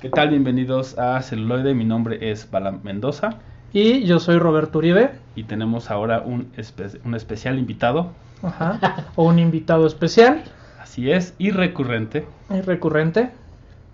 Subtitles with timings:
[0.00, 0.30] ¿Qué tal?
[0.30, 1.74] Bienvenidos a Celuloide.
[1.74, 3.40] Mi nombre es Balam Mendoza
[3.72, 8.12] Y yo soy Roberto Uribe, y tenemos ahora un, espe- un especial invitado.
[8.42, 10.44] ajá, o un invitado especial
[10.78, 12.24] Así es, y recurrente.
[12.50, 13.30] y recurrente.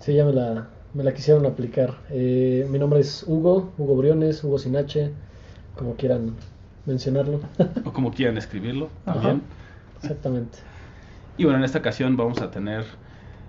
[0.00, 1.94] Sí, ya me la, me la quisieron aplicar.
[2.10, 5.10] Eh, mi nombre es Hugo, Hugo Briones, Hugo Sinache,
[5.76, 6.36] como quieran
[6.86, 7.40] mencionarlo.
[7.84, 9.20] o como quieran escribirlo Ajá.
[9.20, 9.42] también.
[10.00, 10.58] Exactamente.
[11.36, 12.84] Y bueno, en esta ocasión vamos a tener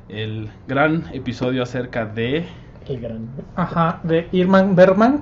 [0.07, 2.47] el gran episodio acerca de
[2.85, 3.27] El gran.
[3.55, 5.21] Ajá, de Irman Bergman.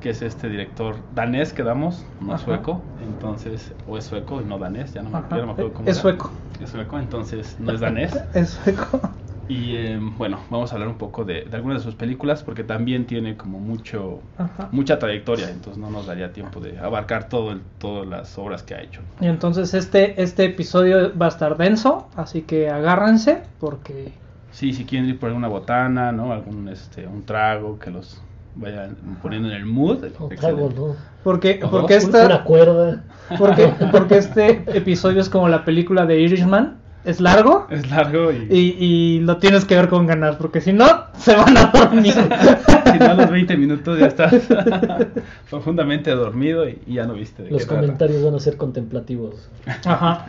[0.00, 2.44] que es este director danés que damos, no Ajá.
[2.44, 5.74] sueco, entonces, o es sueco y no danés, ya no me, ya no me acuerdo
[5.74, 6.02] cómo es era.
[6.02, 6.30] sueco.
[6.60, 8.12] Es sueco, entonces no es danés.
[8.34, 9.00] Es sueco.
[9.48, 12.64] Y eh, bueno, vamos a hablar un poco de, de algunas de sus películas porque
[12.64, 14.68] también tiene como mucho Ajá.
[14.72, 18.74] mucha trayectoria, entonces no nos daría tiempo de abarcar todo el- todas las obras que
[18.74, 19.00] ha hecho.
[19.20, 24.12] Y entonces este, este episodio va a estar denso, así que agárrense porque
[24.50, 26.32] Sí, si quieren ir por alguna botana, ¿no?
[26.32, 28.20] Algún este un trago que los
[28.54, 30.02] vayan poniendo en el mood.
[30.04, 30.36] Excelente.
[30.36, 30.96] trago, no.
[31.22, 33.04] porque porque esta Una cuerda.
[33.38, 38.46] porque porque este episodio es como la película de Irishman, es largo Es largo y,
[38.50, 42.12] y, y lo tienes que ver con ganas, porque si no se van a dormir.
[42.92, 44.34] si no a los 20 minutos ya estás
[45.50, 47.80] profundamente dormido y, y ya no viste de Los qué trata.
[47.82, 49.48] comentarios van a ser contemplativos.
[49.84, 50.26] Ajá.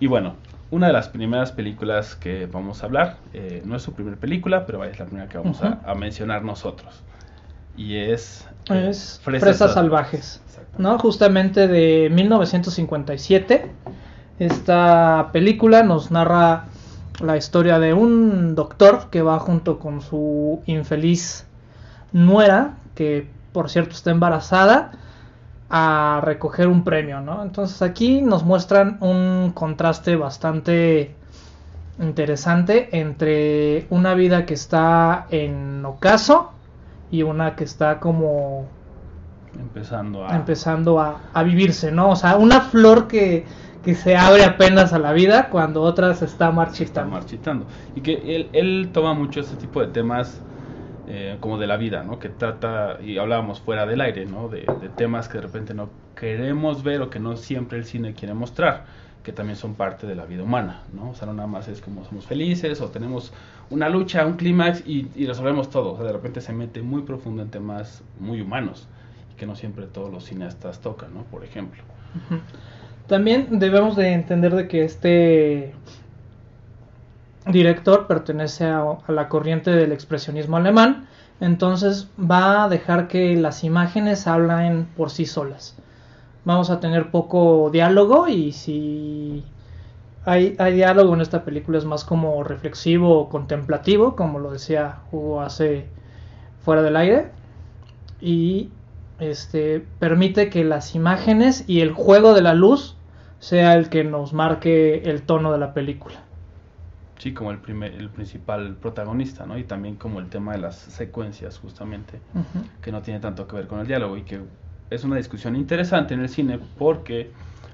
[0.00, 0.34] Y bueno,
[0.70, 4.66] una de las primeras películas que vamos a hablar, eh, no es su primera película,
[4.66, 7.02] pero es la primera que vamos a- mencionar nosotros.
[7.76, 8.46] Y es...
[8.70, 10.82] eh, Es Fresas, Sal- Salvajes, Exactamente.
[10.82, 10.98] ¿no?
[10.98, 13.70] Justamente de 1957.
[14.38, 16.66] Esta película nos narra
[17.20, 21.46] la historia de un doctor que va junto con su infeliz
[22.12, 24.92] nuera, que por cierto está embarazada,
[25.70, 27.42] a recoger un premio, ¿no?
[27.42, 31.14] Entonces aquí nos muestran un contraste bastante
[31.98, 36.52] interesante entre una vida que está en ocaso
[37.10, 38.66] y una que está como
[39.58, 40.36] Empezando a...
[40.36, 42.10] empezando a, a vivirse, ¿no?
[42.10, 43.46] O sea, una flor que,
[43.82, 46.50] que se abre apenas a la vida cuando otra se está
[46.84, 47.04] está marchitando.
[47.04, 47.66] marchitando.
[47.94, 50.44] Y que él, él toma mucho este tipo de temas
[51.06, 52.18] eh, como de la vida, ¿no?
[52.18, 54.48] Que trata, y hablábamos fuera del aire, ¿no?
[54.48, 58.14] De, de temas que de repente no queremos ver o que no siempre el cine
[58.14, 58.86] quiere mostrar,
[59.22, 61.10] que también son parte de la vida humana, ¿no?
[61.10, 63.32] O sea, no nada más es como somos felices o tenemos
[63.70, 65.92] una lucha, un clímax y, y resolvemos todo.
[65.92, 68.88] O sea, de repente se mete muy profundo en temas muy humanos
[69.32, 71.24] y que no siempre todos los cineastas tocan, ¿no?
[71.24, 71.82] Por ejemplo.
[73.06, 75.74] También debemos de entender de que este
[77.46, 81.06] director pertenece a, la corriente del expresionismo alemán,
[81.40, 85.76] entonces va a dejar que las imágenes hablen por sí solas.
[86.44, 89.44] Vamos a tener poco diálogo y si
[90.24, 94.98] hay, hay diálogo en esta película es más como reflexivo o contemplativo, como lo decía
[95.12, 95.86] Hugo hace
[96.64, 97.30] fuera del aire.
[98.20, 98.70] Y
[99.20, 102.95] este permite que las imágenes y el juego de la luz
[103.38, 106.16] sea el que nos marque el tono de la película.
[107.18, 109.56] Sí, como el, primer, el principal protagonista, ¿no?
[109.58, 112.20] Y también como el tema de las secuencias, justamente.
[112.82, 114.40] Que no tiene tanto que ver con el diálogo y que
[114.90, 117.30] es una discusión interesante en el cine porque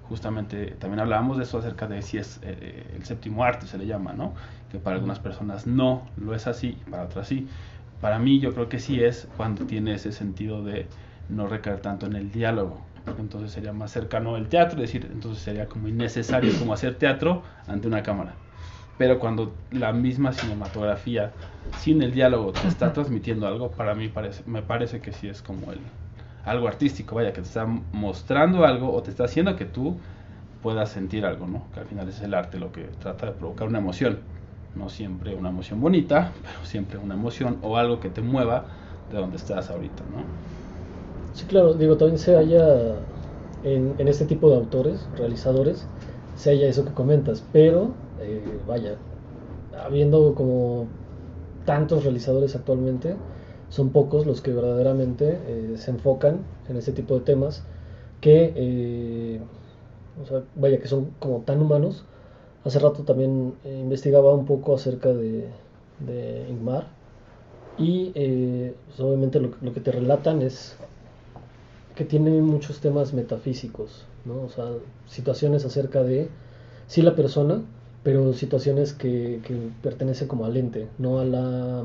[0.09, 3.87] justamente también hablábamos de eso acerca de si es eh, el séptimo arte se le
[3.87, 4.35] llama, ¿no?
[4.71, 7.49] Que para algunas personas no lo es así, y para otras sí.
[8.01, 10.87] Para mí yo creo que sí es cuando tiene ese sentido de
[11.29, 12.81] no recaer tanto en el diálogo.
[13.19, 17.43] Entonces sería más cercano al teatro, es decir, entonces sería como innecesario como hacer teatro
[17.67, 18.35] ante una cámara.
[18.99, 21.33] Pero cuando la misma cinematografía
[21.79, 25.43] sin el diálogo te está transmitiendo algo, para mí parece, me parece que sí es
[25.43, 25.79] como el
[26.45, 29.97] algo artístico, vaya, que te está mostrando algo o te está haciendo que tú
[30.63, 31.65] puedas sentir algo, ¿no?
[31.73, 34.21] Que al final es el arte lo que trata de provocar una emoción.
[34.75, 38.67] No siempre una emoción bonita, pero siempre una emoción o algo que te mueva
[39.11, 40.25] de donde estás ahorita, ¿no?
[41.33, 43.07] Sí, claro, digo, también se halla
[43.63, 45.89] en, en este tipo de autores, realizadores,
[46.35, 48.99] se halla eso que comentas, pero eh, vaya,
[49.73, 50.89] habiendo como
[51.65, 53.17] tantos realizadores actualmente,
[53.69, 57.65] son pocos los que verdaderamente eh, se enfocan en este tipo de temas
[58.21, 59.41] que, eh,
[60.23, 62.05] o sea, vaya, que son como tan humanos.
[62.65, 65.49] Hace rato también eh, investigaba un poco acerca de,
[66.01, 66.87] de Ingmar
[67.79, 70.77] y eh, pues, obviamente lo, lo que te relatan es
[71.95, 74.43] que tiene muchos temas metafísicos, ¿no?
[74.43, 74.67] O sea,
[75.07, 76.29] situaciones acerca de,
[76.87, 77.63] sí la persona,
[78.03, 81.85] pero situaciones que, que pertenecen como al ente, no a la,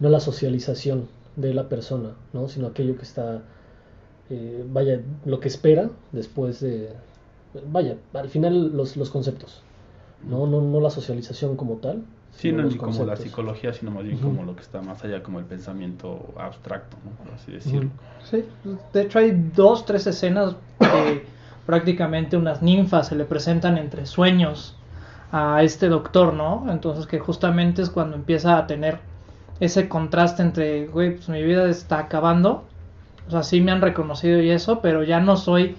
[0.00, 2.48] no a la socialización de la persona, ¿no?
[2.48, 3.42] Sino aquello que está,
[4.30, 6.90] eh, vaya, lo que espera después de,
[7.70, 9.62] vaya, al final los, los conceptos,
[10.28, 10.46] ¿no?
[10.46, 12.04] No, no la socialización como tal.
[12.36, 15.22] Sí, no ni como la psicología, sino más bien como lo que está más allá,
[15.22, 17.10] como el pensamiento abstracto, ¿no?
[17.24, 17.90] por así decirlo.
[18.24, 18.44] Sí,
[18.92, 21.24] de hecho hay dos, tres escenas que
[21.66, 24.76] prácticamente unas ninfas se le presentan entre sueños
[25.32, 26.66] a este doctor, ¿no?
[26.70, 28.98] Entonces que justamente es cuando empieza a tener
[29.58, 32.64] ese contraste entre, güey, pues mi vida está acabando,
[33.26, 35.74] o sea, sí me han reconocido y eso, pero ya no soy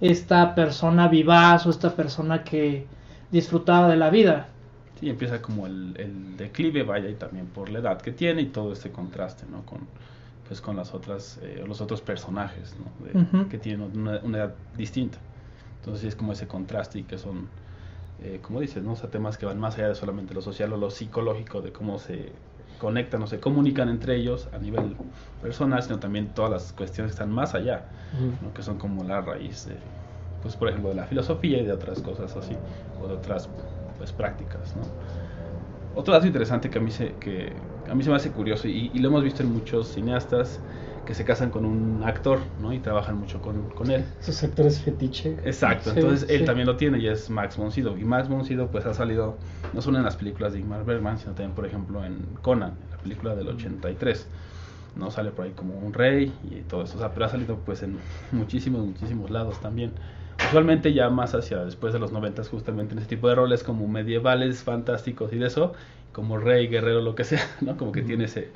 [0.00, 2.86] esta persona vivaz o esta persona que
[3.30, 4.48] disfrutaba de la vida.
[5.00, 8.46] Sí, empieza como el, el declive, vaya, y también por la edad que tiene y
[8.46, 9.64] todo este contraste, ¿no?
[9.64, 9.88] Con,
[10.46, 12.92] pues con las otras, eh, los otros personajes, ¿no?
[13.06, 13.48] De- Ujú.
[13.48, 15.18] Que tienen una, una edad distinta.
[15.76, 17.48] Entonces es como ese contraste y que son,
[18.22, 18.92] eh, como dices, ¿no?
[18.92, 21.72] O sea, temas que van más allá de solamente lo social o lo psicológico, de
[21.72, 22.34] cómo se
[22.78, 24.96] conectan o se comunican entre ellos a nivel
[25.40, 28.32] personal, sino también todas las cuestiones que están más allá, Ujú.
[28.42, 28.52] ¿no?
[28.52, 29.78] que son como la raíz de,
[30.42, 32.58] pues por ejemplo, de la filosofía y de otras cosas así,
[32.98, 33.48] o de otras
[34.00, 34.96] pues prácticas, ¿no?
[35.92, 38.90] Otro dato interesante que a mí se, que a mí se me hace curioso y,
[38.94, 40.62] y lo hemos visto en muchos cineastas
[41.04, 42.72] que se casan con un actor, ¿no?
[42.72, 44.06] Y trabajan mucho con, con él.
[44.20, 45.36] Esos actores fetiche.
[45.42, 46.44] Exacto, Sí, entonces él sí.
[46.44, 47.96] también lo tiene y es Max von Sydow.
[47.96, 49.38] Y Max von Sydow pues ha salido
[49.72, 52.98] no solo en las películas de Ingmar Bergman, sino también, por ejemplo, en Conan, la
[52.98, 54.30] película del 83.
[54.94, 57.64] No sale por ahí como un rey y todo eso, o sea, pero ha salido
[57.64, 59.94] pues en muchísimos, muchísimos lados también.
[60.48, 63.86] Usualmente ya más hacia después de los 90 justamente en ese tipo de roles como
[63.86, 65.74] medievales, fantásticos y de eso,
[66.12, 67.76] como rey, guerrero, lo que sea, ¿no?
[67.76, 68.48] Como que tiene ese...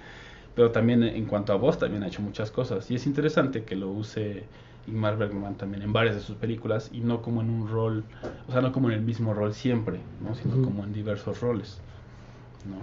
[0.55, 3.75] Pero también en cuanto a voz también ha hecho muchas cosas y es interesante que
[3.75, 4.45] lo use
[4.87, 8.05] Ingmar Bergman también en varias de sus películas y no como en un rol,
[8.49, 10.35] o sea, no como en el mismo rol siempre, ¿no?
[10.35, 11.79] Sino como en diversos roles,
[12.65, 12.77] ¿no?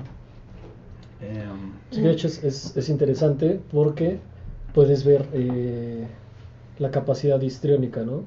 [1.25, 4.19] Em, Sí, de hecho es, es, es interesante porque
[4.73, 6.07] puedes ver eh,
[6.79, 8.23] la capacidad histriónica, ¿no?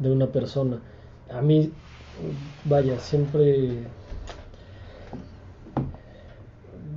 [0.00, 0.80] De una persona.
[1.30, 1.70] A mí,
[2.64, 3.84] vaya, siempre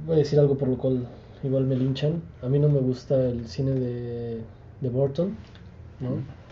[0.08, 1.06] voy a decir algo por lo cual
[1.44, 2.22] igual me linchan.
[2.42, 4.42] A mí no me gusta el cine de,
[4.82, 5.36] de Burton,
[6.00, 6.44] ¿no?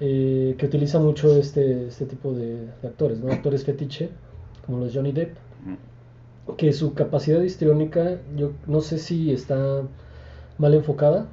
[0.00, 3.30] Eh, que utiliza mucho este, este tipo de, de actores, ¿no?
[3.30, 4.08] Actores fetiche,
[4.66, 5.36] como los Johnny Depp
[6.56, 9.82] que su capacidad histriónica, yo no sé si está
[10.58, 11.28] mal enfocada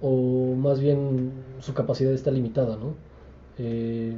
[0.00, 2.94] o más bien su capacidad está limitada, ¿no?
[3.58, 4.14] Eh,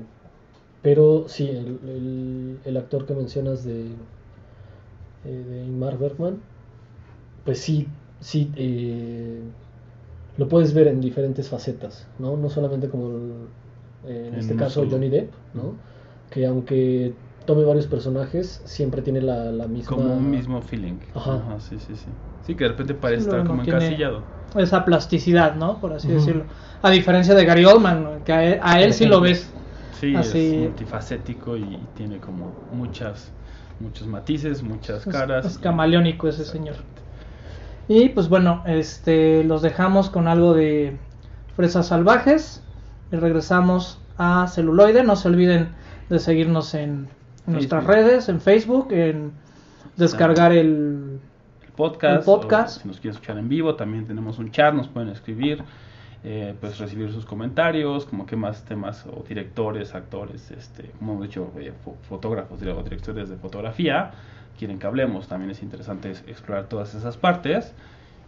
[0.83, 3.87] pero sí, el, el- el actor que mencionas de,
[5.25, 6.39] eh, de Ingmar Bergman,
[7.45, 7.87] pues sí,
[8.21, 9.41] sí, eh,
[10.37, 12.37] lo puedes ver en diferentes facetas, ¿no?
[12.37, 13.49] No solamente como el-
[14.11, 14.91] en En este caso solo.
[14.93, 15.73] Johnny Depp, ¿no?
[16.31, 17.13] Que aunque
[17.47, 19.97] tome varios personajes, siempre tiene la, la misma...
[19.97, 20.99] como un mismo feeling.
[21.15, 21.59] Ajá.
[21.61, 22.11] sí, sí, sí.
[22.49, 24.23] Sí, que de repente parece Sí, estar como encasillado.
[24.57, 25.79] Esa plasticidad, ¿no?
[25.83, 26.45] Por así decirlo.
[26.81, 29.53] A diferencia de Gary Oldman, que a él, a él sí lo ves.
[30.01, 33.31] Sí, Así- es multifacético y tiene como muchas,
[33.81, 35.45] muchos matices, muchas caras.
[35.45, 36.77] es camaleónico ese señor.
[37.87, 40.97] Y pues bueno, este los dejamos con algo de
[41.55, 42.63] fresas salvajes
[43.13, 45.03] y regresamos a celuloide.
[45.05, 45.69] No se olviden
[46.09, 47.09] de seguirnos en,
[47.47, 49.33] en nuestras redes, en Facebook, en
[49.97, 51.19] descargar el
[51.79, 52.19] podcast.
[52.19, 52.77] El podcast.
[52.77, 55.63] o si nos quieren escuchar en vivo, también tenemos un chat, nos pueden escribir,
[56.25, 61.29] eh, pues recibir sus comentarios, como que más temas o directores, actores, este, como hemos
[61.29, 64.11] dicho, eh, fo- fotógrafos o directores de fotografía,
[64.59, 67.75] quieren que hablemos, también es interesante es- explorar todas esas partes.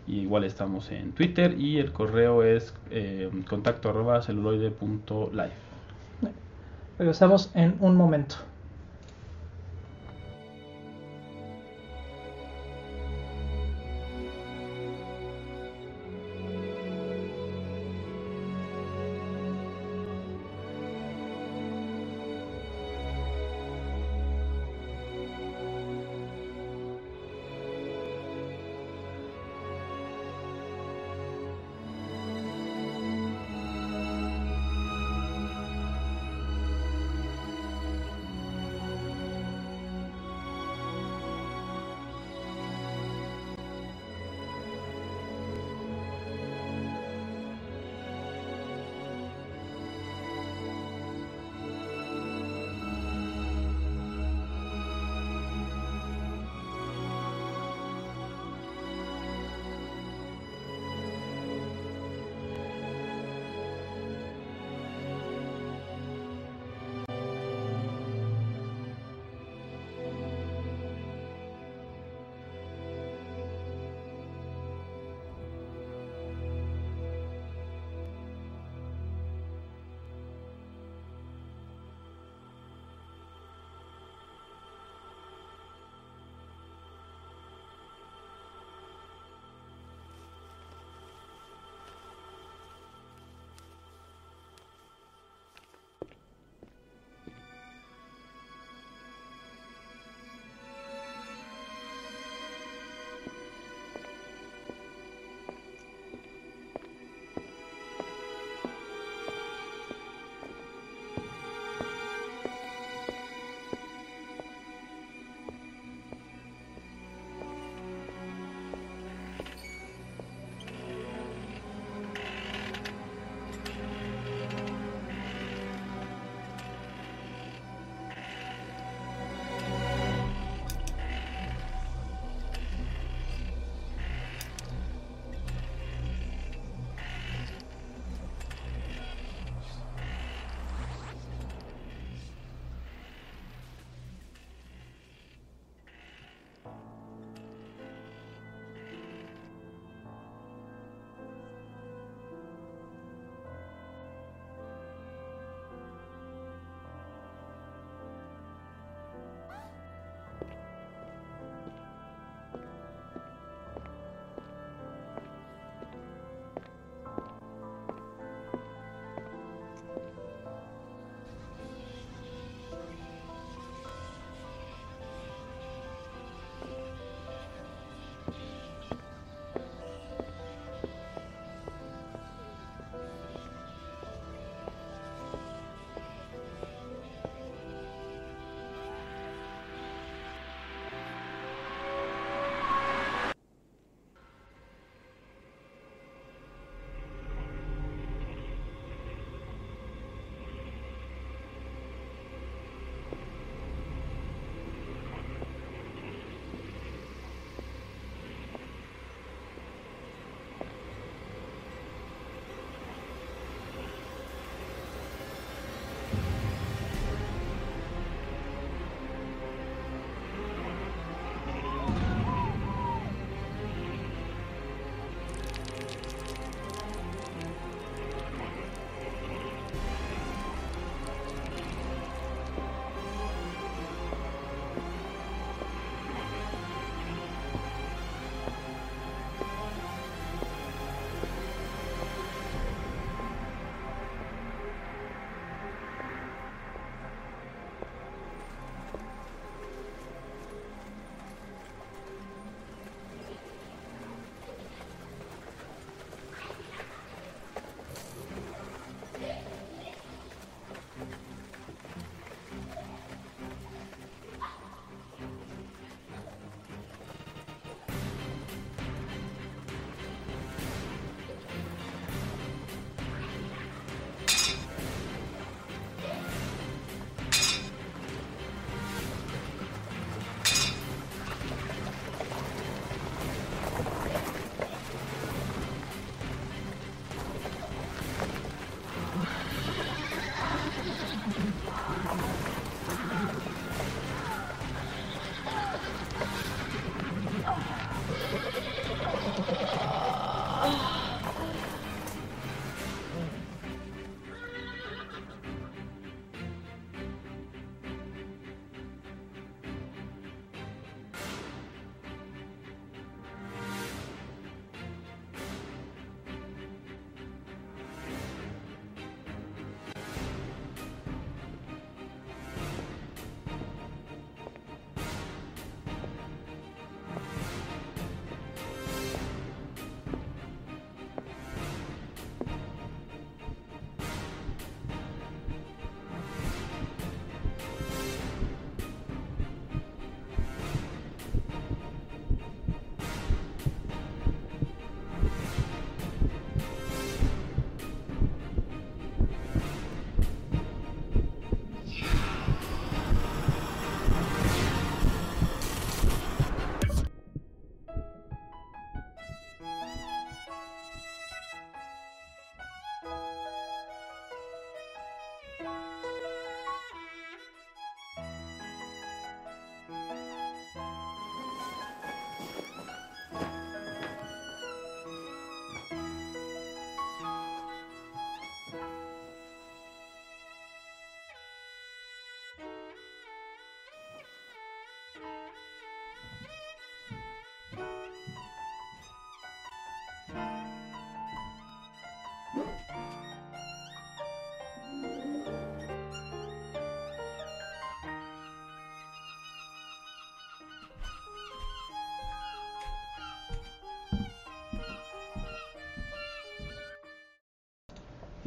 [0.06, 5.52] Y igual estamos en Twitter y el correo es eh, contacto arroba celuloide punto live.
[6.98, 8.36] regresamos en un momento.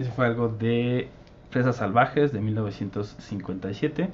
[0.03, 1.07] Eso fue algo de
[1.49, 4.09] Fresas Salvajes de 1957.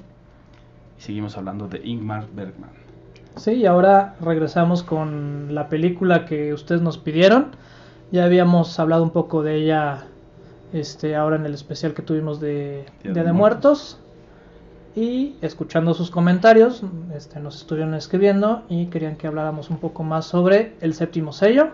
[0.96, 2.70] Y seguimos hablando de Ingmar Bergman.
[3.34, 7.48] Sí, y ahora regresamos con la película que ustedes nos pidieron.
[8.12, 10.04] Ya habíamos hablado un poco de ella
[10.72, 13.98] este, ahora en el especial que tuvimos de Día, de, Muertos.
[14.94, 16.84] Y escuchando sus comentarios,
[17.16, 21.72] este, nos estuvieron escribiendo y querían que habláramos un poco más sobre el séptimo sello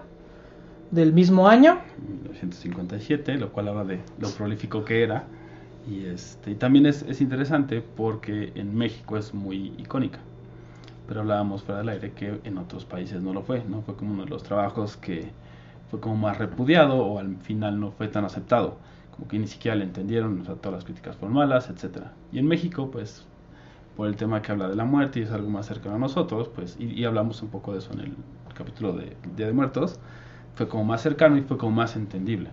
[0.91, 1.79] del mismo año.
[1.99, 5.25] 1957, lo cual habla de lo prolífico que era.
[5.89, 10.19] Y, este, y también es, es interesante porque en México es muy icónica
[11.07, 14.13] pero hablábamos fuera del aire que en otros países no lo fue, no fue como
[14.13, 15.31] uno de los trabajos que
[15.91, 18.79] fue como más repudiado o al final no fue tan aceptado,
[19.15, 22.13] como que ni siquiera le entendieron, o todas las críticas fueron malas, etcétera.
[22.33, 23.25] Y en México, pues,
[23.97, 26.49] por el tema que habla de la muerte y es algo más cercano a nosotros,
[26.49, 28.15] pues, y, hablamos un poco de eso en el
[28.55, 30.01] capítulo de Día de Muertos,
[30.57, 32.51] fue como más cercano y fue como más entendible.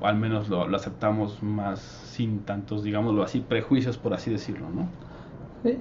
[0.00, 4.66] O al menos lo, lo aceptamos más sin tantos, digámoslo así, prejuicios, por así decirlo,
[4.70, 4.88] ¿no?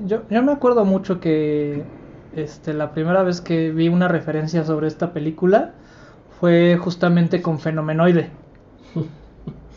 [0.06, 1.84] Yo, yo me acuerdo mucho que
[2.34, 5.74] este, la primera vez que vi una referencia sobre esta película
[6.40, 8.32] fue justamente con Fenomenoide.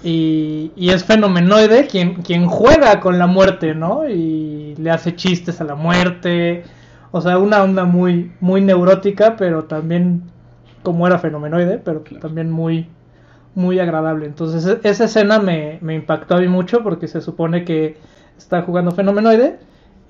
[0.05, 4.07] Y, y, es Fenomenoide quien, quien juega con la muerte, ¿no?
[4.09, 6.63] Y le hace chistes a la muerte.
[7.11, 10.23] O sea, una onda muy, muy neurótica, pero también
[10.87, 12.87] como era Fenomenoide, pero también muy,
[13.57, 14.25] muy agradable.
[14.25, 17.97] Entonces, e, esa escena me, me impactó a mí mucho porque se supone que
[18.39, 19.59] está jugando Fenomenoide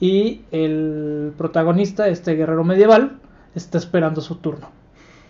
[0.01, 3.21] y el protagonista, este guerrero medieval,
[3.55, 4.69] está esperando su turno.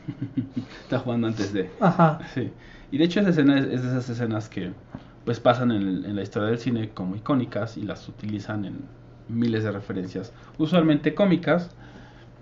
[0.82, 1.70] está jugando antes de.
[1.78, 2.18] Ajá.
[2.34, 2.50] Sí.
[2.90, 4.72] Y de hecho esa escena es, de esas escenas que
[5.24, 8.80] pues pasan en, la historia del cine como icónicas y las utilizan en
[9.28, 11.70] miles de referencias, usualmente cómicas,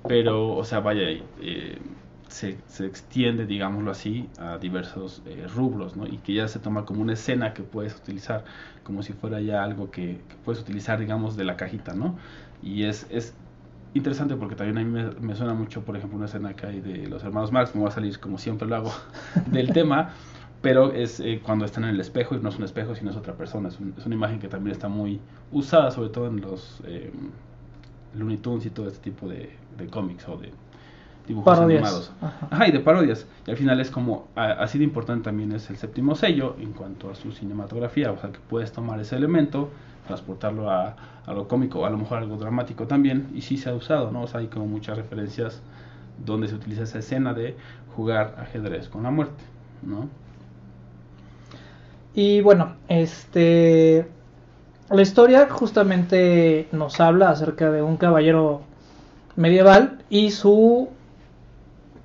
[0.09, 1.03] pero, o sea, vaya,
[1.43, 1.79] eh,
[2.35, 6.05] se, extiende, digámoslo así, a diversos eh, rubros, ¿no?
[6.07, 8.45] Y que ya se toma como una escena que puedes utilizar,
[8.83, 12.17] como si fuera ya algo que, puedes utilizar, digamos, de la cajita, ¿no?
[12.61, 13.35] Y es, es
[13.95, 17.07] interesante porque también a mí me, suena mucho, por ejemplo, una escena que hay de
[17.07, 18.93] los hermanos Marx, me va a salir como siempre lo hago
[19.53, 20.11] del tema,
[20.61, 23.17] pero es eh, cuando están en el espejo y no es un espejo, sino es
[23.17, 23.69] otra persona.
[23.69, 25.21] Es, es una imagen que también está muy
[25.53, 27.13] usada, sobre todo en los eh,
[28.15, 30.51] Looney Tunes y todo este tipo de, de cómics o de
[31.27, 32.13] dibujos animados.
[32.21, 32.69] Ajá.
[32.69, 33.27] y de parodias.
[33.47, 37.11] Y al final es como, así de importante también es el séptimo sello en cuanto
[37.11, 39.71] a su cinematografía, o sea que puedes tomar ese elemento,
[40.07, 43.75] transportarlo a, a lo cómico, a lo mejor algo dramático también, y sí se ha
[43.75, 44.23] usado, ¿no?
[44.23, 45.63] O sea, hay como muchas referencias
[46.25, 47.57] donde se utiliza esa escena de
[47.97, 49.43] jugar ajedrez con la muerte,
[49.83, 50.09] ¿no?
[52.15, 54.07] Y bueno, este
[54.91, 58.63] la historia justamente nos habla acerca de un caballero
[59.35, 60.89] medieval y su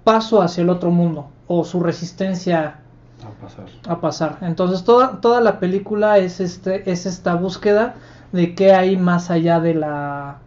[0.04, 2.80] paso hacia el otro mundo o su resistencia
[3.26, 3.66] a pasar.
[3.88, 4.38] A pasar.
[4.42, 7.96] Entonces toda, toda la película es, este, es esta búsqueda
[8.32, 10.38] de qué hay más allá de la,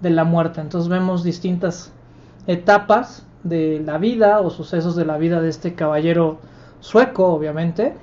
[0.00, 0.60] de la muerte.
[0.60, 1.92] Entonces vemos distintas
[2.46, 6.38] etapas de la vida o sucesos de la vida de este caballero
[6.80, 7.94] sueco, obviamente.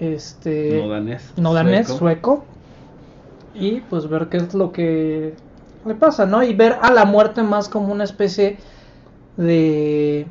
[0.00, 1.32] Este, no danés.
[1.36, 2.44] No danés, sueco.
[3.54, 5.34] Y pues ver qué es lo que
[5.86, 6.42] le pasa, ¿no?
[6.42, 8.58] Y ver a la muerte más como una especie
[9.36, 10.26] de,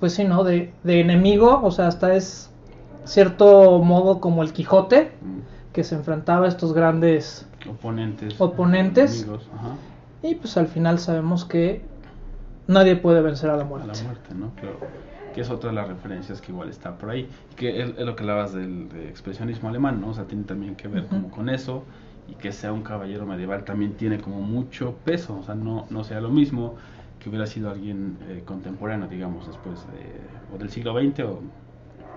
[0.00, 0.44] pues sí, ¿no?
[0.44, 2.52] De, de enemigo, o sea, hasta es
[3.04, 5.72] cierto modo como el Quijote, mm.
[5.72, 8.40] que se enfrentaba a estos grandes oponentes.
[8.40, 9.26] oponentes
[10.22, 11.82] Y pues al final sabemos que
[12.66, 13.90] nadie puede vencer a la muerte.
[13.90, 14.50] A la muerte, ¿no?
[14.54, 14.78] Claro.
[15.34, 17.28] Que es otra de las referencias que igual está por ahí.
[17.56, 20.10] Que es, lo que hablabas del expresionismo alemán, ¿no?
[20.10, 21.84] O sea, tiene también que ver como con eso.
[22.28, 25.38] Y que sea un caballero medieval también tiene como mucho peso.
[25.38, 26.76] O sea, no, no sea lo mismo
[27.22, 29.86] que hubiera sido alguien eh, contemporáneo, digamos, después
[30.52, 31.40] o del siglo XX, o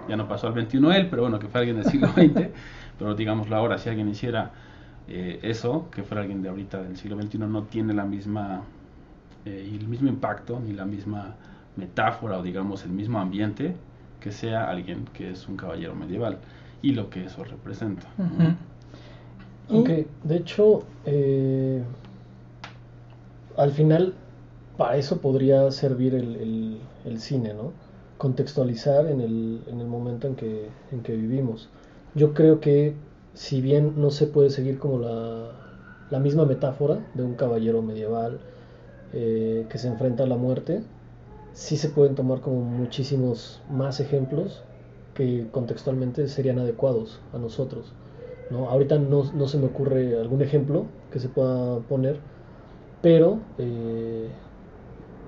[0.09, 2.47] ya no pasó al XXI él, pero bueno, que fue alguien del siglo XX,
[2.97, 4.51] pero digámoslo ahora, si alguien hiciera
[5.07, 8.63] eh, eso, que fuera alguien de ahorita del siglo XXI, no tiene la misma,
[9.45, 11.35] eh, y el mismo impacto, ni la misma
[11.75, 13.75] metáfora, o digamos el mismo ambiente,
[14.19, 16.39] que sea alguien que es un caballero medieval,
[16.81, 18.07] y lo que eso representa.
[19.69, 20.83] Aunque, de hecho,
[23.57, 24.15] al final
[24.77, 27.71] para eso podría servir el, el, cine, ¿no?
[28.17, 31.69] Contextualizar en el, en el momento en que, en que vivimos.
[32.13, 32.95] Yo creo que
[33.33, 35.51] si bien no se puede seguir como la,
[36.09, 38.39] la misma metáfora de un caballero medieval
[39.13, 40.83] eh, que se enfrenta a la muerte,
[41.53, 44.63] sí se pueden tomar como muchísimos más ejemplos
[45.13, 47.93] que contextualmente serían adecuados a nosotros.
[48.51, 48.69] ¿no?
[48.69, 52.19] Ahorita no, no se me ocurre algún ejemplo que se pueda poner,
[53.01, 54.29] pero eh,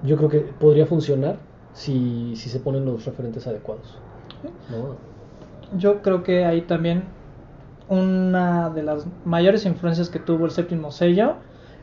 [0.04, 1.38] yo creo que podría funcionar
[1.74, 3.98] si, si se ponen los referentes adecuados.
[5.78, 7.04] Yo creo que ahí también
[7.90, 11.36] una de las mayores influencias que tuvo el séptimo sello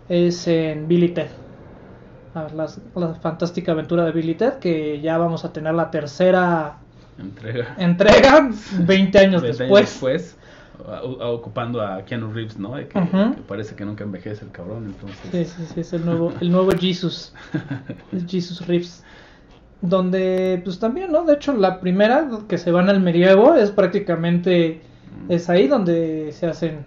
[0.08, 1.28] es en Billy Ted.
[2.34, 5.90] A ver, las- la fantástica aventura de Billy Ted, que ya vamos a tener la
[5.90, 6.78] tercera
[7.18, 7.74] Entrega.
[7.78, 8.50] entrega
[8.80, 9.80] 20 años 20 después.
[9.84, 10.36] después,
[10.88, 12.74] a- a- ocupando a Keanu Reeves, ¿no?
[12.74, 15.30] Que, que parece que nunca envejece el cabrón, entonces.
[15.30, 17.32] Sí, sí, sí, es el nuevo, el nuevo Jesus.
[18.12, 19.04] Es Jesus Reeves.
[19.80, 21.24] Donde, pues también, ¿no?
[21.24, 24.80] De hecho, la primera que se van al medievo es prácticamente.
[25.28, 26.86] Es ahí donde se hacen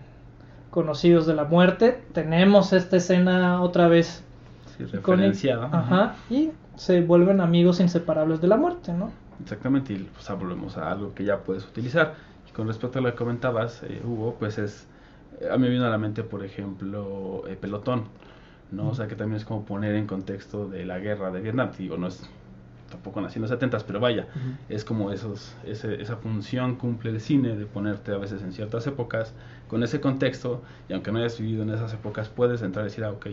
[0.71, 2.01] conocidos de la muerte.
[2.13, 4.23] Tenemos esta escena otra vez
[4.77, 5.69] Sí, con el- referenciada.
[5.71, 6.15] Ajá.
[6.29, 9.11] Y se vuelven amigos inseparables de la muerte, ¿no?
[9.41, 12.15] Exactamente, y pues, volvemos a algo que ya puedes utilizar.
[12.57, 14.87] Con respecto a lo que comentabas, eh, Hugo, pues es,
[15.49, 18.05] a mí me vino a la mente, por ejemplo, eh, Pelotón,
[18.71, 18.89] ¿no?
[18.89, 21.97] O sea, que también es como poner en contexto de la guerra de Vietnam, digo,
[21.97, 22.27] no es,
[22.89, 24.27] tampoco nació en los 70 pero vaya,
[24.69, 28.87] es como esos, ese- esa función cumple el cine de ponerte a veces en ciertas
[28.87, 29.33] épocas
[29.69, 33.03] con ese contexto, y aunque no hayas vivido en esas épocas, puedes entrar y decir,
[33.03, 33.27] ah, ok,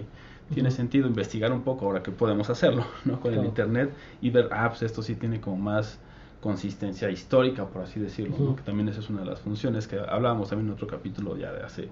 [0.53, 3.21] tiene sentido investigar un poco ahora que podemos hacerlo, ¿no?
[3.21, 5.99] Con el internet y ver, ah, pues esto sí tiene como más
[6.45, 8.57] consistencia histórica, por así decirlo.
[8.57, 11.53] Que también esa es una de las funciones que hablábamos también en otro capítulo ya
[11.53, 11.91] de hace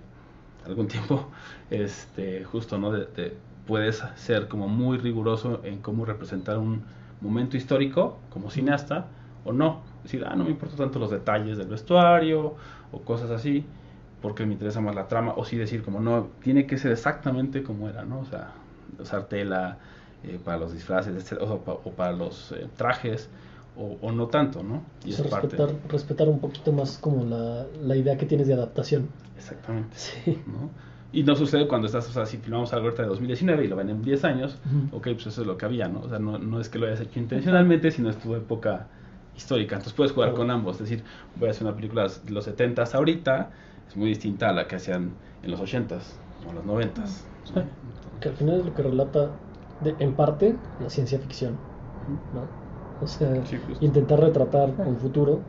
[0.67, 1.31] algún tiempo,
[1.71, 2.93] este, justo, ¿no?
[2.93, 6.85] De, de- puedes ser como muy riguroso en cómo representar un
[7.21, 9.09] momento histórico como cineasta
[9.45, 9.85] o no.
[10.03, 12.57] Decir, ah, no me importan tanto los detalles del vestuario
[12.93, 13.65] o cosas así,
[14.21, 17.63] porque me interesa más la trama, o sí decir como no, tiene que ser exactamente
[17.63, 18.21] como era, ¿no?
[18.21, 18.53] O sea,
[18.99, 19.79] usar tela
[20.23, 23.31] eh, para los disfraces, etcétera, o, pa- o para los eh, trajes,
[23.77, 24.83] o, o no tanto, ¿no?
[25.05, 25.57] Y O sea, es parte.
[25.57, 29.09] respetar, respetar un poquito más como la, la idea que tienes de adaptación.
[29.37, 29.97] Exactamente.
[29.97, 30.39] Sí.
[30.47, 30.71] ¿no?
[31.13, 33.77] Y no sucede cuando estás, o sea, si filmamos algo ahorita de 2019 y lo
[33.77, 34.97] ven en 10 años, Ujú.
[34.97, 36.01] ok, pues eso es lo que había, ¿no?
[36.01, 38.89] O sea, no, no es que lo hayas hecho intencionalmente, sino es tu época
[39.35, 39.77] histórica.
[39.77, 41.05] Entonces puedes jugar con ambos, es decir,
[41.35, 43.51] voy a hacer una película de los 70s ahorita,
[43.89, 47.25] es muy distinta a la que hacían en los 80s o los 90s.
[47.45, 47.53] Sí.
[47.55, 47.63] ¿no?
[48.21, 49.37] Que al final es lo que relata,
[49.81, 51.59] de- en parte, la ciencia ficción.
[52.33, 52.49] ¿no?
[53.03, 55.41] O sea, Sí, intentar retratar un futuro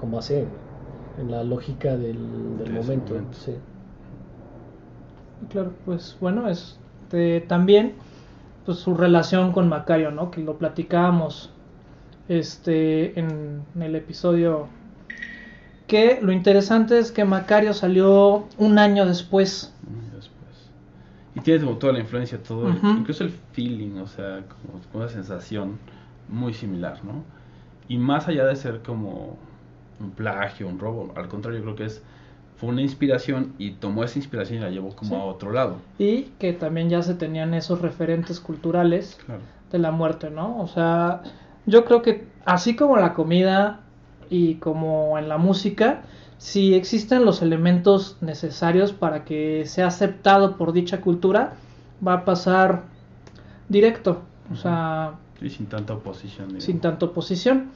[0.00, 0.48] con base en,
[1.18, 3.14] en la lógica del, del De ese momento.
[3.14, 3.38] momento.
[3.38, 3.52] Sí.
[5.50, 7.94] Claro, pues bueno, este, también
[8.66, 10.30] pues su relación con Macario, ¿no?
[10.30, 11.50] Que lo platicábamos
[12.28, 14.68] este en, en el episodio
[15.86, 19.72] que lo interesante es que Macario salió un año después.
[19.86, 20.70] Y después.
[21.34, 25.08] Y tienes como toda la influencia, todo, incluso el feeling, o sea, como, como una
[25.08, 25.78] sensación
[26.28, 27.22] muy similar, ¿no?
[27.88, 29.36] Y más allá de ser como
[30.00, 32.02] un plagio, un robo, al contrario, yo creo que es
[32.56, 35.14] fue una inspiración y tomó esa inspiración y la llevó como Sí.
[35.16, 35.76] a otro lado.
[35.98, 39.42] Y que también ya se tenían esos referentes culturales Claro.
[39.70, 40.58] de la muerte, ¿no?
[40.58, 41.22] O sea,
[41.66, 43.80] yo creo que así como la comida
[44.28, 46.02] y como en la música,
[46.38, 51.52] si existen los elementos necesarios para que sea aceptado por dicha cultura,
[52.04, 52.82] va a pasar
[53.68, 56.60] directo, o sea, Y sin tanta oposición.
[56.60, 57.70] sin tanta oposición.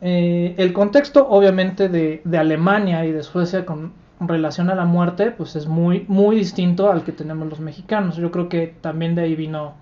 [0.00, 5.30] Eh, el contexto, obviamente, de, de Alemania y de Suecia con relación a la muerte,
[5.30, 8.16] pues es muy, muy distinto al que tenemos los mexicanos.
[8.16, 9.74] Yo creo que también de ahí vino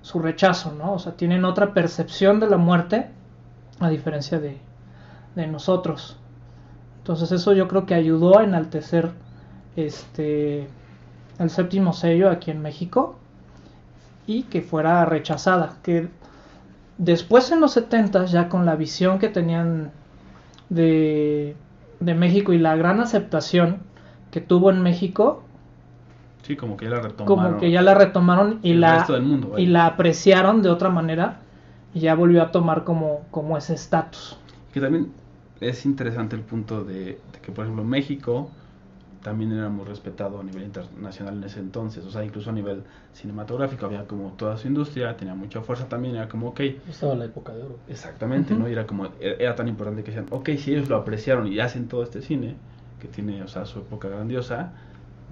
[0.00, 0.94] su rechazo, ¿no?
[0.94, 3.08] O sea, tienen otra percepción de la muerte
[3.78, 4.58] a diferencia de,
[5.34, 6.16] de nosotros.
[6.98, 9.10] Entonces eso yo creo que ayudó a enaltecer
[9.76, 10.68] este
[11.38, 13.16] el séptimo sello aquí en México
[14.26, 16.08] y que fuera rechazada, que
[16.98, 19.92] después en los 70 ya con la visión que tenían
[20.68, 21.56] de,
[22.00, 23.78] de México y la gran aceptación
[24.30, 25.44] que tuvo en México,
[26.42, 27.26] Sí, como que ya la retomaron.
[27.26, 31.38] como que ya la retomaron y la mundo, y la apreciaron de otra manera
[31.94, 34.36] y ya volvió a tomar como, como ese estatus.
[34.72, 35.12] Que también
[35.60, 38.50] es interesante el punto de, de que, por ejemplo, México
[39.22, 42.04] también era muy respetado a nivel internacional en ese entonces.
[42.04, 42.82] O sea, incluso a nivel
[43.12, 47.24] cinematográfico había como toda su industria, tenía mucha fuerza también, era como, ok, Estaba la
[47.26, 47.78] época de oro.
[47.88, 48.54] exactamente.
[48.54, 48.68] ¿no?
[48.68, 51.60] Y era como, era, era tan importante que decían, ok, si ellos lo apreciaron y
[51.60, 52.56] hacen todo este cine,
[53.00, 54.72] que tiene, o sea, su época grandiosa,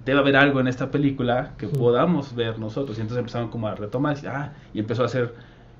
[0.05, 2.97] debe haber algo en esta película que podamos ver nosotros.
[2.97, 5.33] Y entonces empezaron como a retomar, ah, y empezó a hacer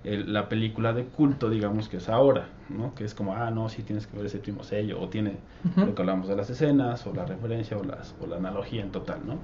[0.04, 2.96] el- la película de culto, digamos, que es ahora, ¿no?
[2.96, 5.40] Que es como, ah, no, sí tienes que ver ese séptimo sello, o tiene
[5.84, 8.92] lo que hablamos de las escenas, o la referencia, o, las, o la analogía en
[8.92, 9.40] total, ¿no?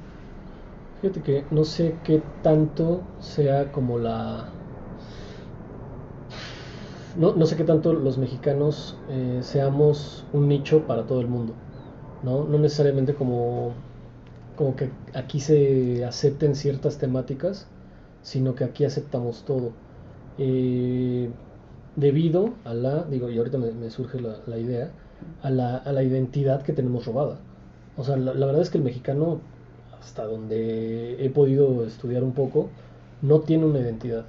[0.99, 4.53] Fíjate que no sé qué tanto sea como la...
[7.13, 11.55] No, no sé qué tanto los mexicanos eh, seamos un nicho para todo el mundo,
[12.21, 12.45] ¿no?
[12.45, 13.75] No necesariamente como,
[14.55, 17.67] como que aquí se acepten ciertas temáticas,
[18.21, 19.73] sino que aquí aceptamos todo.
[20.37, 21.29] Eh,
[21.95, 24.91] debido a la, digo, y ahorita me, me surge la, la idea,
[25.41, 27.37] a la, a la identidad que tenemos robada.
[27.97, 29.39] O sea, la, la verdad es que el mexicano,
[29.99, 32.69] hasta donde he podido estudiar un poco,
[33.23, 34.25] no tiene una identidad.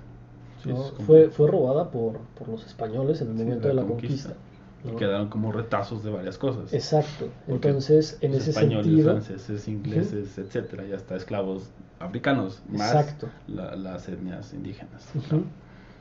[0.63, 0.83] Sí, ¿no?
[0.87, 4.31] es como- Fue, fue robada por, por los españoles en el momento de la conquista.
[4.31, 4.49] conquista.
[4.85, 6.73] Y quedaron como retazos de varias cosas.
[6.73, 7.27] Exacto.
[7.47, 11.69] Porque Entonces, en los ese españoles, sentido, franceses, ingleses, etcétera, y hasta esclavos
[11.99, 13.29] africanos, más Exacto.
[13.49, 15.05] la- las etnias indígenas.
[15.29, 15.45] Claro.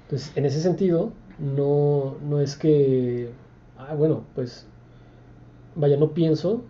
[0.08, 3.30] Entonces, en ese sentido, no, no es que,
[3.78, 4.66] ah, bueno, pues,
[5.76, 6.62] vaya, no pienso,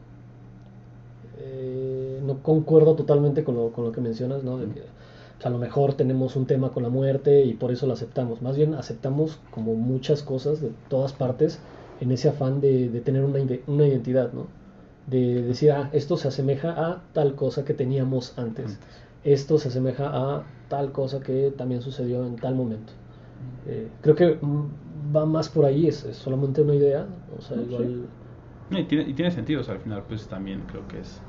[1.37, 4.57] eh, no concuerdo totalmente con lo, con lo que mencionas, ¿no?
[4.57, 7.71] De que o sea, a lo mejor tenemos un tema con la muerte y por
[7.71, 8.41] eso lo aceptamos.
[8.41, 11.59] Más bien aceptamos como muchas cosas de todas partes
[12.01, 14.47] en ese afán de, de tener una, una identidad, ¿no?
[15.05, 18.65] De decir, ah, esto se asemeja a tal cosa que teníamos antes.
[18.65, 18.79] Antes.
[19.23, 22.93] Esto se asemeja a tal cosa que también sucedió en tal momento.
[23.65, 27.07] Eh, creo que mm, va más por ahí, es, es solamente una idea.
[27.37, 27.63] O sea, Sí.
[27.63, 28.07] igual.
[28.69, 31.21] No, y, tiene, y tiene sentido, o sea, al final pues también creo que es,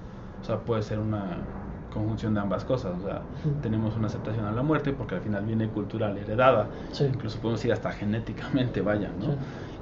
[0.43, 1.47] o sea, puede ser una
[1.91, 3.27] conjunción de ambas cosas, o sea,
[3.63, 7.05] tenemos una aceptación a la muerte porque al final viene cultural heredada, Sí.
[7.07, 9.37] incluso podemos decir hasta genéticamente, vaya, ¿no?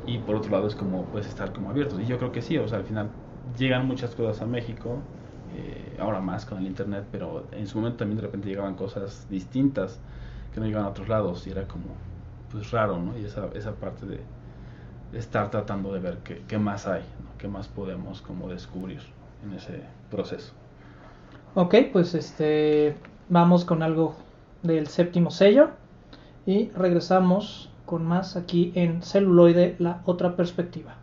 [0.04, 2.58] Y por otro lado es como puedes estar como abiertos, y yo creo que sí,
[2.58, 3.10] o sea, al final
[3.56, 5.02] llegan muchas cosas a México,
[5.48, 9.26] eh, ahora más con el internet, pero en su momento también de repente llegaban cosas
[9.28, 10.00] distintas
[10.52, 11.96] que no llegaban a otros lados y era como
[12.50, 13.18] pues raro, ¿no?
[13.18, 14.20] Y esa, esa parte de
[15.12, 17.38] estar tratando de ver qué, qué más hay, ¿no?
[17.38, 19.00] qué más podemos como descubrir
[19.44, 20.52] en ese proceso.
[21.54, 22.96] Ok, pues este
[23.28, 24.14] vamos con algo
[24.62, 25.70] del séptimo sello
[26.44, 30.96] y regresamos con más aquí en celuloide, la otra perspectiva.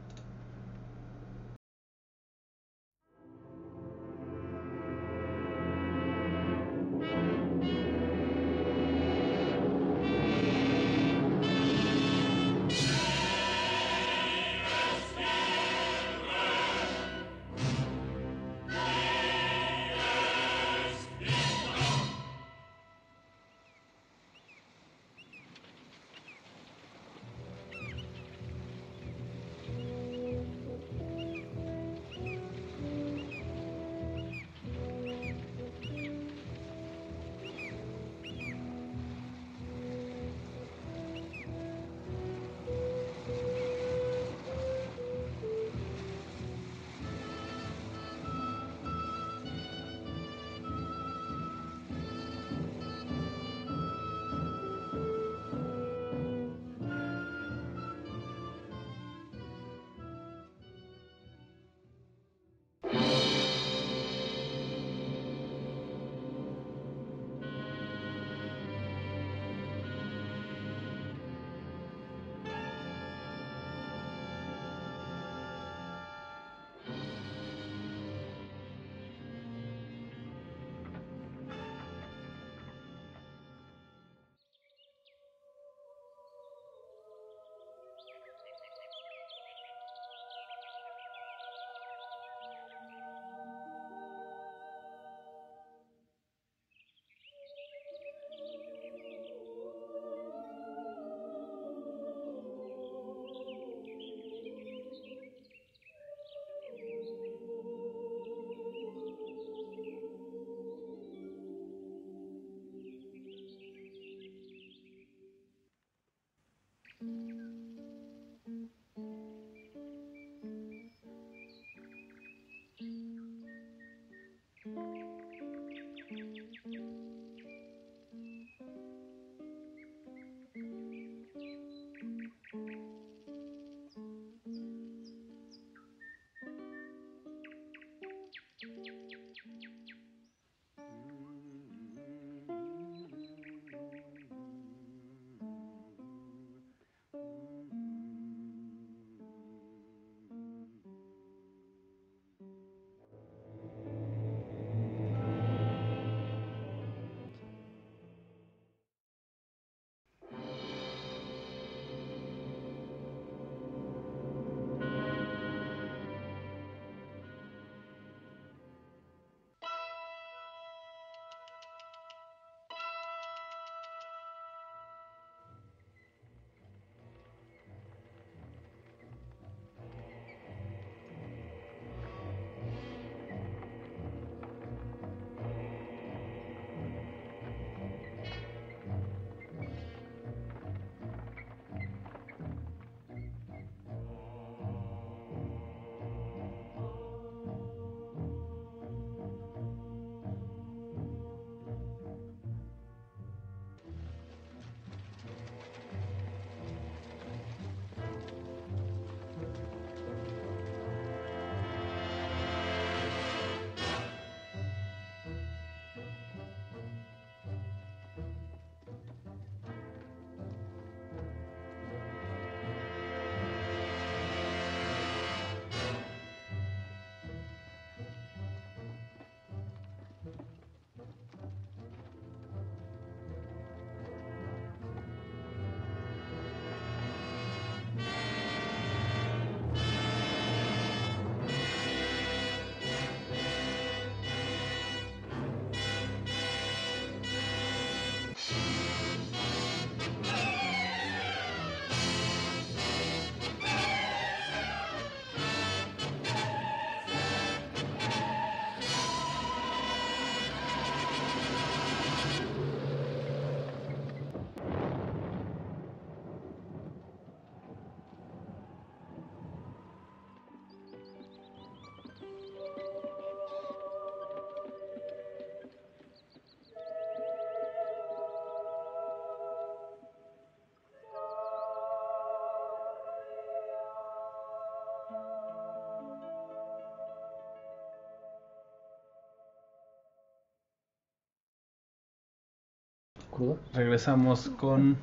[293.73, 294.97] Regresamos con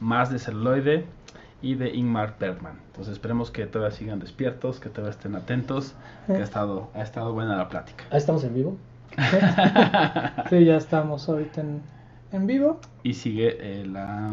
[0.00, 1.04] más de celuloide
[1.62, 2.78] y de Ingmar Bergman.
[2.88, 5.94] Entonces esperemos que todavía sigan despiertos, que todavía estén atentos,
[6.26, 8.04] que ha estado, ha estado buena la plática.
[8.10, 8.76] Ah, estamos en vivo.
[10.50, 11.80] Sí, ya estamos ahorita en,
[12.32, 12.80] en vivo.
[13.02, 14.30] Y sigue eh, la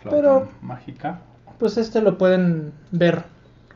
[0.00, 1.20] flauta Pero- mágica.
[1.58, 3.22] Pues este lo pueden ver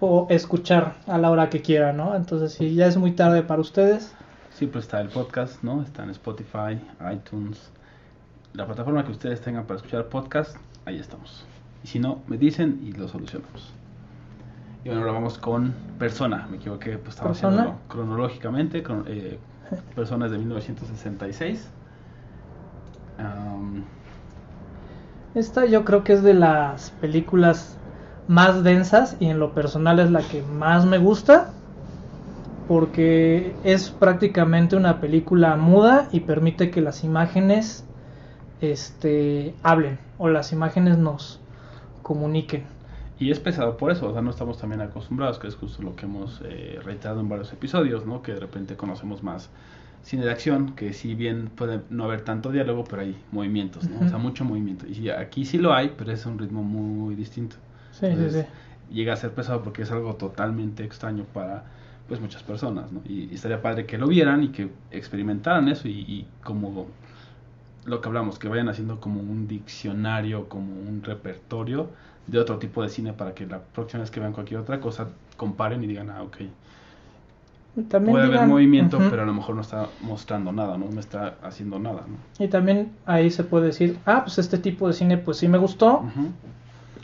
[0.01, 2.17] o escuchar a la hora que quieran, ¿no?
[2.17, 4.13] Entonces, si ya es muy tarde para ustedes,
[4.51, 5.83] Siempre está el podcast, ¿no?
[5.83, 6.81] Está en Spotify,
[7.13, 7.71] iTunes,
[8.57, 11.45] la plataforma que ustedes tengan para escuchar podcast, ahí estamos.
[11.85, 13.73] Y si no, me dicen y lo solucionamos.
[14.83, 16.47] Y bueno, ahora vamos con Persona.
[16.51, 17.55] Me equivoqué, pues estaba Persona.
[17.55, 18.83] haciéndolo cronológicamente.
[18.83, 19.39] Con, eh,
[19.95, 21.69] Persona es de 1966.
[23.19, 23.85] Am,
[25.35, 27.77] esta yo creo que es de las películas
[28.27, 31.51] más densas y en lo personal es la que más me gusta
[32.69, 37.85] porque es prácticamente una película muda y permite que las imágenes
[38.61, 41.41] este hablen o las imágenes nos
[42.03, 42.65] comuniquen.
[43.19, 45.97] Y es pesado por eso, o sea, no estamos también acostumbrados, que es justo lo
[45.97, 48.21] que hemos eh, reiterado en varios episodios, ¿no?
[48.23, 49.49] Que de repente conocemos más
[50.03, 54.05] cine de acción, que si bien puede no haber tanto diálogo, pero hay movimientos, ¿no?
[54.05, 54.87] O sea, mucho movimiento.
[54.87, 57.57] Y aquí sí lo hay, pero es un ritmo muy distinto.
[57.91, 58.43] Sí, sí, sí.
[58.93, 61.65] Llega a ser pesado porque es algo totalmente extraño para
[62.07, 63.01] pues muchas personas, ¿no?
[63.05, 66.87] Y, y estaría padre que lo vieran y que experimentaran eso y, y como
[67.87, 71.89] lo que hablamos, que vayan haciendo como un diccionario, como un repertorio
[72.27, 75.09] de otro tipo de cine para que la próxima vez que vean cualquier otra cosa
[75.37, 76.37] comparen y digan, ah, ok,
[77.89, 79.11] También puede haber digan- movimiento, Ujú.
[79.11, 80.87] pero a lo mejor no está mostrando nada, ¿no?
[80.91, 82.17] No está haciendo nada, ¿no?
[82.45, 85.59] Y también ahí se puede decir, ah, pues este tipo de cine pues sí me
[85.59, 86.31] gustó, Ujú.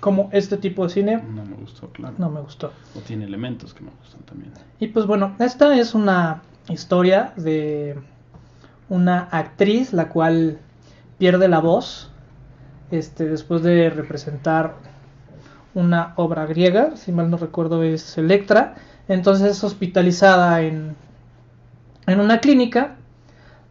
[0.00, 2.14] como este tipo de cine No me gustó, claro.
[2.18, 2.72] no me gustó.
[2.96, 4.50] O tiene elementos que me gustan también.
[4.80, 7.96] Y pues bueno, esta es una historia de
[8.88, 10.58] una actriz la cual
[11.22, 12.10] pierde la voz
[12.90, 14.74] este, después de representar
[15.72, 18.74] una obra griega, si mal no recuerdo es Electra,
[19.06, 20.96] entonces es hospitalizada en,
[22.08, 22.96] en una clínica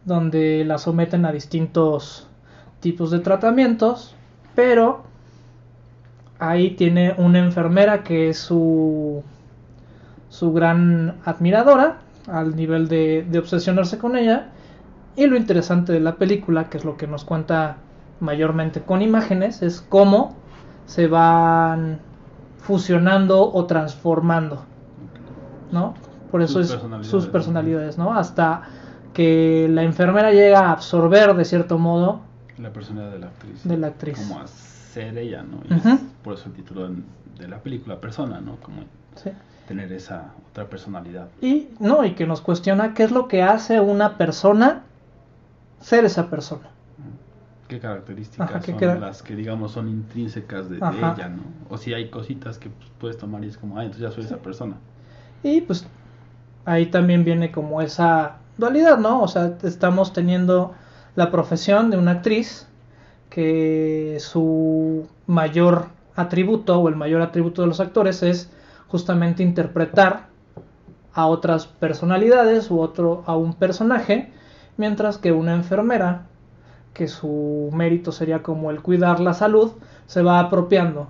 [0.06, 2.26] donde la someten a distintos
[2.80, 4.14] tipos de tratamientos,
[4.54, 5.02] pero
[6.38, 9.22] ahí tiene una enfermera que es su
[10.30, 11.98] su gran admiradora
[12.28, 14.52] al nivel de, de obsesionarse con ella
[15.16, 17.76] y lo interesante de la película que es lo que nos cuenta
[18.20, 20.34] mayormente con imágenes es cómo
[20.86, 21.98] se van
[22.58, 24.64] fusionando o transformando
[25.70, 25.94] no
[26.30, 27.06] por eso Sus es personalidades.
[27.10, 28.62] sus personalidades no hasta
[29.12, 32.20] que la enfermera llega a absorber de cierto modo
[32.58, 33.64] La personalidad de la actriz.
[33.64, 35.58] de la actriz Como a ser ella, ¿no?
[35.68, 36.96] Y es por eso el título de,
[37.38, 38.56] de la película, persona, ¿no?
[38.62, 38.82] Como
[39.16, 39.30] Sí.
[39.68, 41.28] tener esa otra personalidad.
[41.42, 44.82] Y no, y que nos cuestiona qué es lo que hace una persona
[45.82, 46.70] ser esa persona.
[47.68, 51.42] ¿Qué características Ajá, ¿qué son las que, digamos, son intrínsecas de, ella, ¿no?
[51.70, 54.24] O si hay cositas que pues, puedes tomar y es como, ah, entonces ya soy
[54.24, 54.76] esa persona.
[55.42, 55.86] Y pues
[56.64, 59.22] ahí también viene como esa dualidad, ¿no?
[59.22, 60.74] O sea, estamos teniendo
[61.14, 62.66] la profesión de una actriz
[63.30, 68.50] que su mayor atributo o el mayor atributo de los actores es
[68.88, 70.26] justamente interpretar
[71.14, 74.32] a otras personalidades u otro a un personaje,
[74.76, 76.26] mientras que una enfermera
[76.94, 79.72] que su mérito sería como el cuidar la salud,
[80.06, 81.08] se va apropiando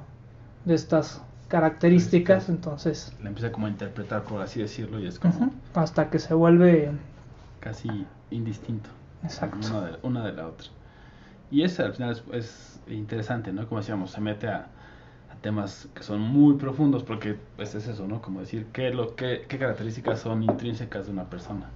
[0.64, 5.52] de estas características, entonces La empieza como a interpretar, por así decirlo, y es como
[5.74, 7.00] hasta que se vuelve
[7.60, 8.90] casi indistinto.
[9.22, 9.68] exacto.
[9.68, 10.68] Una de, una de la otra.
[11.50, 13.68] Y eso al final es, es interesante, ¿no?
[13.68, 14.72] Como decíamos, se mete a,
[15.30, 18.22] a temas que son muy profundos porque pues, es eso, ¿no?
[18.22, 21.70] Como decir qué, lo, qué, qué características son intrínsecas de una persona,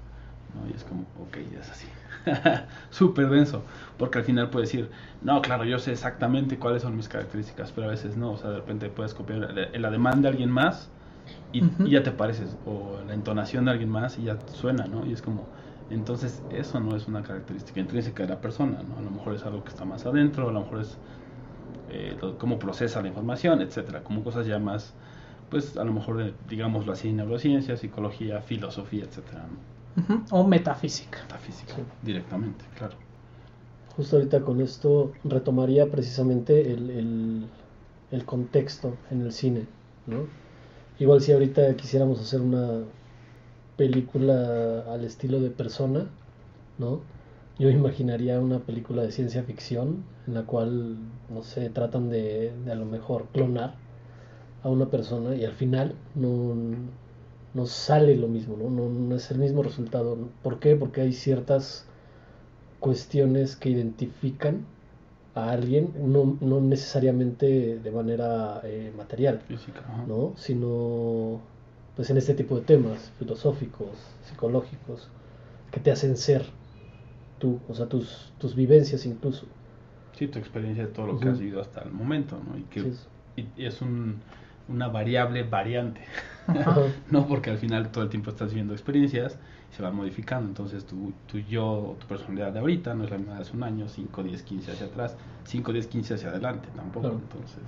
[0.56, 0.68] ¿no?
[0.68, 1.88] Y es como, ok, ya es así.
[2.90, 4.90] Súper denso, porque al final puedes decir,
[5.20, 8.50] no, claro, yo sé exactamente cuáles son mis características, pero a veces no, o sea,
[8.50, 10.90] de repente puedes copiar el, ademán de alguien más
[11.52, 15.06] y, ya te pareces, o la entonación de alguien más y ya suena, ¿no?
[15.06, 15.50] Y es como,
[15.90, 18.98] entonces eso no es una característica intrínseca de la persona, ¿no?
[18.98, 20.98] A lo mejor es algo que está más adentro, a lo mejor es
[21.88, 24.94] eh, lo- cómo procesa la información, etcétera, como cosas ya más,
[25.48, 29.75] pues a lo mejor de, digámoslo así, neurociencia, psicología, filosofía, etcétera, ¿no?
[30.30, 31.20] O metafísica.
[31.22, 31.82] Metafísica, Sí.
[32.02, 32.94] directamente, claro.
[33.96, 37.46] Justo ahorita con esto retomaría precisamente el, el-
[38.12, 39.66] el contexto en el cine,
[40.06, 40.26] ¿no?
[40.98, 42.84] Igual si ahorita quisiéramos hacer una
[43.76, 46.06] película al estilo de persona,
[46.78, 47.00] ¿no?
[47.58, 50.96] Yo imaginaría una película de ciencia ficción en la cual,
[51.30, 53.74] no sé, tratan de, de a lo mejor clonar
[54.62, 56.54] a una persona y al final no,
[57.56, 58.70] no sale lo mismo, ¿no?
[58.70, 60.16] No, no es el mismo resultado.
[60.42, 60.76] ¿Por qué?
[60.76, 61.84] Porque hay ciertas
[62.80, 64.64] cuestiones que identifican
[65.34, 69.82] a alguien, no, no necesariamente de manera eh, material, Física.
[70.06, 70.32] ¿no?
[70.36, 71.40] Sino
[71.94, 73.88] pues en este tipo de temas filosóficos,
[74.28, 75.08] psicológicos,
[75.70, 76.44] que te hacen ser
[77.38, 79.46] tú, o sea, tus, tus vivencias incluso.
[80.14, 82.58] Sí, tu experiencia de todo lo que has vivido hasta el momento, ¿no?
[82.58, 82.90] Y que Sí.
[83.36, 84.16] y- y es un,
[84.68, 86.00] una variable variante.
[87.10, 87.26] ¿no?
[87.26, 89.36] Porque al final todo el tiempo estás viviendo experiencias
[89.72, 93.18] y se van modificando, entonces tu, tu yo, tu personalidad de ahorita no es la
[93.18, 96.68] misma de hace un año, 5, 10, 15 hacia atrás, 5, 10, 15 hacia adelante
[96.76, 97.20] tampoco, Claro.
[97.20, 97.58] entonces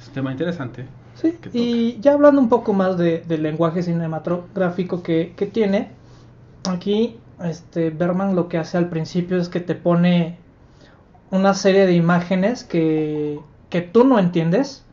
[0.00, 0.86] es un tema interesante.
[1.14, 5.90] Sí, y ya hablando un poco más de- del lenguaje cinematográfico que, que tiene,
[6.68, 10.36] aquí este Berman lo que hace al principio es que te pone
[11.30, 13.38] una serie de imágenes que,
[13.70, 14.84] que tú no entiendes,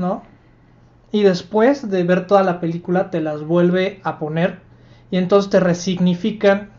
[0.00, 0.22] ¿no?
[1.12, 4.58] Y después de ver toda la película te las vuelve a poner
[5.10, 6.70] y entonces te resignifican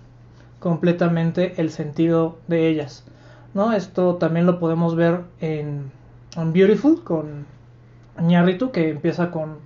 [0.59, 3.03] completamente el sentido de ellas,
[3.53, 3.73] ¿no?
[3.73, 5.91] Esto también lo podemos ver en,
[6.37, 7.45] en Beautiful con
[8.21, 9.57] Ñarritu que empieza con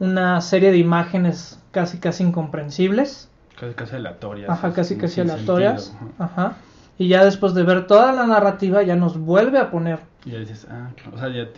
[0.00, 3.28] una serie de imágenes casi casi incomprensibles,
[3.60, 4.48] Casi, casi aleatorias.
[4.50, 6.56] ajá, casi casi aleatorias, ajá.
[6.96, 10.38] y ya después de ver toda la narrativa ya nos vuelve a poner, Y ya
[10.38, 11.52] dices, ah, claro, o sea, ya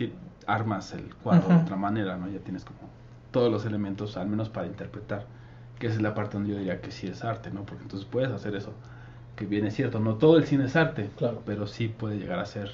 [0.47, 2.27] armas el cuadro de otra manera, ¿no?
[2.29, 2.79] Ya tienes como
[3.31, 5.25] todos los elementos, al menos para interpretar,
[5.79, 7.63] que esa es la parte donde yo diría que sí es arte, ¿no?
[7.65, 8.73] Porque entonces puedes hacer eso,
[9.35, 11.41] que bien es cierto, no todo el cine es arte, Claro.
[11.45, 12.71] pero sí puede llegar a ser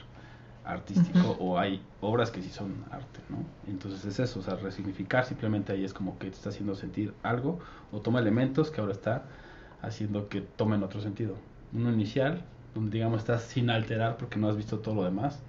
[0.66, 3.38] artístico o hay obras que sí son arte, ¿no?
[3.72, 7.14] Entonces es eso, o sea, resignificar simplemente ahí es como que te está haciendo sentir
[7.24, 7.60] algo
[7.92, 9.24] o toma elementos que ahora está
[9.82, 11.36] haciendo que tomen otro sentido.
[11.74, 12.44] Uno inicial,
[12.76, 15.42] donde digamos estás sin alterar porque no has visto todo lo demás,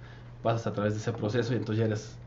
[0.43, 2.17] pasas a través de ese proceso y entonces ya eres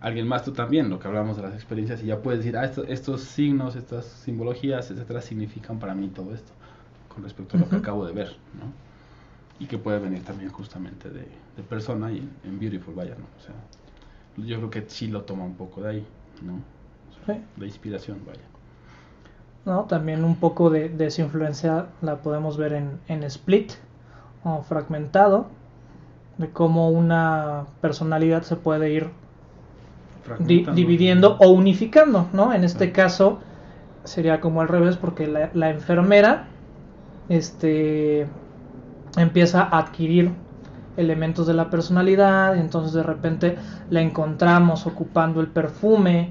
[0.00, 2.64] alguien más tú también, lo que hablamos de las experiencias y ya puedes decir, ah,
[2.64, 6.52] esto- estos signos, estas simbologías, etcétera, significan para mí todo esto
[7.08, 8.74] con respecto a lo que acabo de ver, ¿no?
[9.58, 13.26] Y que puede venir también justamente de, de persona y en, en Beautiful, vaya, ¿no?
[13.38, 13.54] O sea,
[14.36, 16.08] yo creo que sí lo toma un poco de ahí,
[16.42, 16.54] ¿no?
[17.10, 17.32] O sea, Sí.
[17.56, 18.48] De inspiración, vaya.
[19.64, 19.84] ¿no?
[19.84, 23.72] También un poco de, de su influencia la podemos ver en, en Split
[24.44, 25.48] o Fragmentado,
[26.38, 29.10] de cómo una personalidad se puede ir
[30.38, 32.52] di- dividiendo o unificando, ¿no?
[32.52, 33.40] En este caso
[34.04, 36.46] sería como al revés porque la, la enfermera
[37.28, 38.26] este
[39.16, 40.30] empieza a adquirir
[40.96, 43.56] elementos de la personalidad y entonces de repente
[43.90, 46.30] la encontramos ocupando el perfume,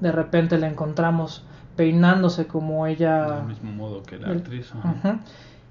[0.00, 1.44] de repente la encontramos
[1.76, 4.72] peinándose como ella Del mismo modo que la el- actriz.
[4.82, 5.20] ajá.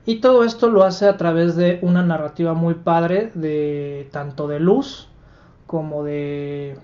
[0.09, 4.59] Y todo esto lo hace a través de una narrativa muy padre de tanto de
[4.59, 5.07] luz
[5.67, 6.75] como de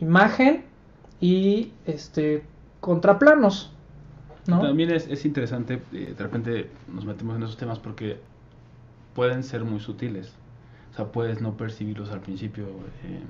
[0.00, 0.64] imagen
[1.20, 2.44] y este
[2.80, 3.70] contraplanos,
[4.46, 4.60] ¿no?
[4.60, 8.18] También es, es interesante, eh, de repente nos metemos en esos temas porque
[9.14, 10.32] pueden ser muy sutiles.
[10.92, 12.64] O sea, puedes no percibirlos al principio,
[13.04, 13.20] eh,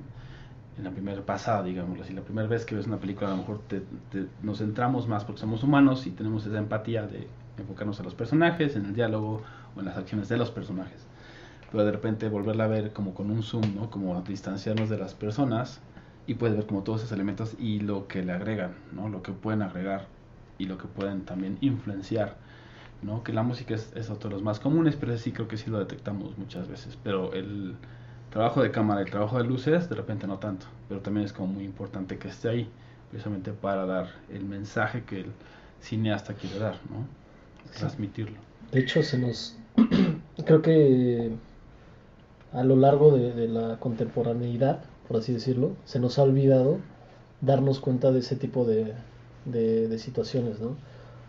[0.77, 2.13] en la primera pasada, digámoslo así.
[2.13, 5.25] La primera vez que ves una película, a lo mejor te- te- nos centramos más
[5.25, 7.27] porque somos humanos y tenemos esa empatía de
[7.59, 9.41] enfocarnos en los personajes, en el diálogo
[9.75, 11.05] o en las acciones de los personajes.
[11.71, 13.89] Pero de repente volverla a ver como con un zoom, ¿no?
[13.89, 15.81] Como distanciarnos de las personas
[16.27, 19.09] y puedes ver como todos esos elementos y lo que le agregan, ¿no?
[19.09, 20.07] Lo que pueden agregar
[20.57, 22.37] y lo que pueden también influenciar,
[23.01, 23.23] ¿no?
[23.23, 25.69] Que la música es, es otro de los más comunes, pero sí creo que sí
[25.69, 26.97] lo detectamos muchas veces.
[27.03, 27.75] Pero el
[28.29, 31.53] trabajo de cámara, el trabajo de luces, de repente no tanto, pero también es como
[31.53, 32.71] muy importante que esté ahí,
[33.09, 35.31] precisamente para dar el mensaje que el
[35.81, 37.07] cineasta quiere dar, ¿no?
[37.77, 38.37] Transmitirlo.
[38.71, 39.55] De hecho, se nos.
[40.45, 41.31] creo que
[42.53, 46.77] a lo largo de, de la contemporaneidad, por así decirlo, se nos ha olvidado
[47.41, 48.93] darnos cuenta de ese tipo de,
[49.45, 50.75] de- situaciones, ¿no?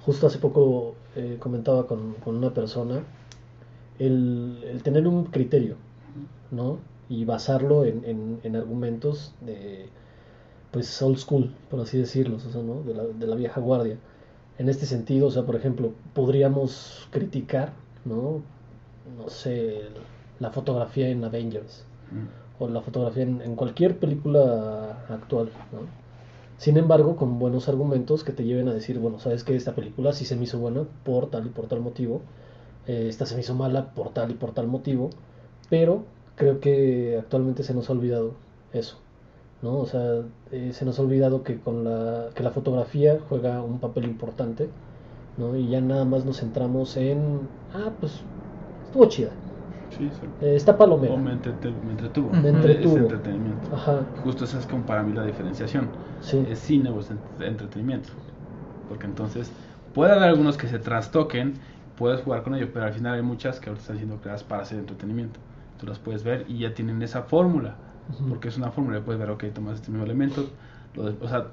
[0.05, 3.03] Justo hace poco eh, comentaba con, con una persona
[3.99, 5.77] el, el tener un criterio,
[6.51, 6.79] ¿no?
[7.09, 9.87] Y basarlo en, en- en argumentos de,
[10.73, 12.83] pues, old school, por así decirlo, ¿no?
[12.83, 13.97] De la, de la vieja guardia.
[14.61, 17.73] En este sentido, o sea, por ejemplo, podríamos criticar,
[18.05, 18.43] ¿no?
[19.19, 19.81] No sé,
[20.39, 22.63] la fotografía en Avengers Mm.
[22.63, 25.81] o la fotografía en, en cualquier película actual, ¿no?
[26.59, 30.13] Sin embargo, con buenos argumentos que te lleven a decir, bueno, sabes que esta película
[30.13, 32.21] sí se me hizo buena por tal y por tal motivo,
[32.87, 35.11] eh, esta se me hizo mala por tal y por tal motivo,
[35.71, 36.05] pero
[36.37, 38.35] creo que actualmente se nos ha olvidado
[38.73, 38.99] eso,
[39.63, 39.79] ¿no?
[39.79, 43.81] O sea, eh, se nos ha olvidado que con la que la fotografía juega un
[43.81, 44.71] papel importante,
[45.37, 45.57] ¿no?
[45.57, 48.25] Y ya nada más nos centramos en, ah, pues
[48.87, 49.33] estuvo chida,
[49.91, 50.27] Sí, sí.
[50.41, 51.15] eh, está palomera.
[51.15, 52.33] O me, entrete- me entretuvo.
[52.33, 52.97] Me entretuvo.
[52.97, 53.69] Es entretenimiento.
[53.75, 55.91] Ajá, Justo esa es como para mí la diferenciación.
[56.21, 56.39] sí.
[56.49, 58.11] es cine o es ent- entretenimiento.
[58.89, 59.51] Porque entonces
[59.93, 61.55] puede haber algunos que se trastoquen,
[61.97, 64.63] puedes jugar con ello, pero al final hay muchas que ahorita están siendo creadas para
[64.63, 65.41] hacer entretenimiento.
[65.79, 67.79] tú las puedes ver y ya tienen esa fórmula,
[68.29, 70.51] Porque es una fórmula, puedes ver, ok, tomas este mismo elemento,
[70.95, 71.47] lo des- o sea,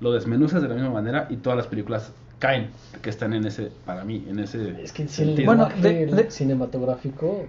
[0.00, 2.70] lo desmenuzas de la misma manera y todas las películas caen,
[3.02, 5.44] que están en ese, para mí, en ese Es que si el.
[5.44, 7.48] Bueno, de- de- cinematográfico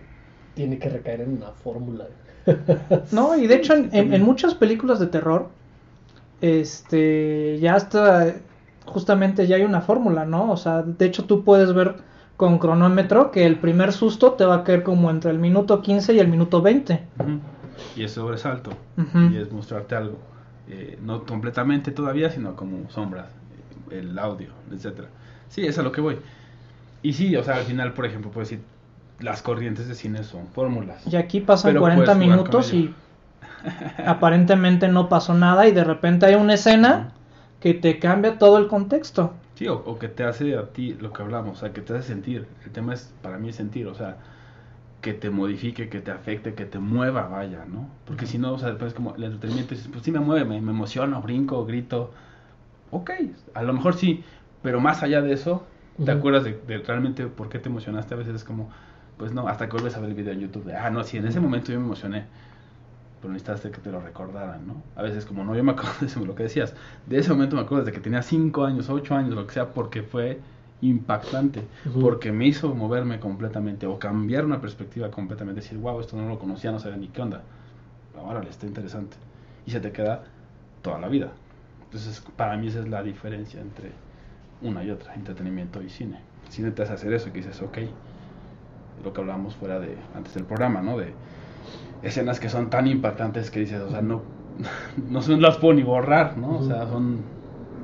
[0.53, 2.05] tiene que recaer en una fórmula.
[3.11, 5.49] No, y de hecho en, en- en muchas películas de terror,
[6.41, 8.33] este, ya hasta,
[8.85, 10.51] justamente ya hay una fórmula, ¿no?
[10.51, 11.95] O sea, de hecho tú puedes ver
[12.37, 16.13] con cronómetro que el primer susto te va a caer como entre el minuto 15
[16.13, 17.03] y el minuto 20.
[17.19, 17.39] Ujú.
[17.95, 18.71] Y es sobresalto.
[19.31, 20.19] Y es mostrarte algo.
[20.67, 23.27] Eh, no completamente todavía, sino como sombras,
[23.89, 25.09] eh, el audio, etcétera.
[25.49, 26.17] Sí, es a lo que voy.
[27.01, 28.63] Y sí, o sea, al final, por ejemplo, puedes decir,
[29.19, 31.05] las corrientes de cine son fórmulas.
[31.11, 32.93] Y aquí pasan Pero 40 puedes jugar minutos y
[34.05, 37.11] aparentemente no pasó nada y de repente hay una escena
[37.59, 39.33] que te cambia todo el contexto.
[39.55, 41.93] Sí, o, o que te hace a ti lo que hablamos, o sea, que te
[41.93, 42.47] hace sentir.
[42.65, 44.17] El tema es, para mí, es sentir, o sea,
[45.01, 47.89] que te modifique, que te afecte, que te mueva, vaya, ¿no?
[48.05, 50.61] Porque si no, o sea, después como el entretenimiento, dices, pues sí me mueve, me,
[50.61, 52.13] me emociono, brinco, grito.
[52.91, 53.11] Ok,
[53.53, 54.23] a lo mejor sí,
[54.61, 55.67] pero más allá de eso,
[56.03, 56.11] ¿te Ujú.
[56.11, 58.13] acuerdas de, de realmente por qué te emocionaste?
[58.13, 58.69] A veces es como,
[59.17, 61.17] pues no, hasta que vuelves a ver el video en YouTube de, ah, no, sí,
[61.17, 62.27] en ese momento yo me emocioné.
[63.19, 64.83] Pero necesitaste que te lo recordaran, ¿no?
[64.95, 66.75] A veces como, no, yo me acuerdo de eso, lo que decías.
[67.05, 69.73] De ese momento me acuerdo desde que tenía 5 años, 8 años, lo que sea,
[69.73, 70.41] porque fue
[70.81, 71.63] impactante.
[71.99, 75.61] Porque me hizo moverme completamente o cambiar una perspectiva completamente.
[75.61, 77.43] Decir, wow, esto no lo conocía, no sabía ni qué onda.
[78.17, 79.17] Ahora le está interesante.
[79.65, 80.23] Y se te queda
[80.81, 81.31] toda la vida.
[81.85, 83.91] Entonces, para mí esa es la diferencia entre
[84.61, 86.19] una y otra, entretenimiento y cine.
[86.49, 87.77] Cine te hace hacer eso, que dices, ok,
[89.03, 90.97] lo que hablábamos fuera de, antes del programa, ¿no?
[90.97, 91.13] De
[92.03, 94.21] escenas que son tan impactantes que dices, o sea, no,
[95.09, 96.59] no se las puedo ni borrar, ¿no?
[96.59, 97.19] O sea, son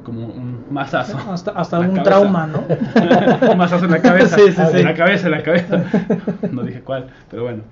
[0.07, 1.17] como un mazazo.
[1.29, 2.03] Hasta, hasta un cabeza.
[2.03, 2.63] trauma, ¿no?
[3.51, 4.37] un mazazo en la cabeza.
[4.37, 4.77] Sí, sí, sí.
[4.77, 5.83] En la cabeza, en la cabeza.
[6.51, 7.63] No dije cuál, pero bueno.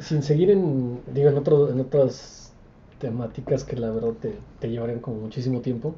[0.00, 2.52] Sin seguir en, digo, en, otro, en otras
[2.98, 5.94] temáticas que la verdad te, te llevarían como muchísimo tiempo,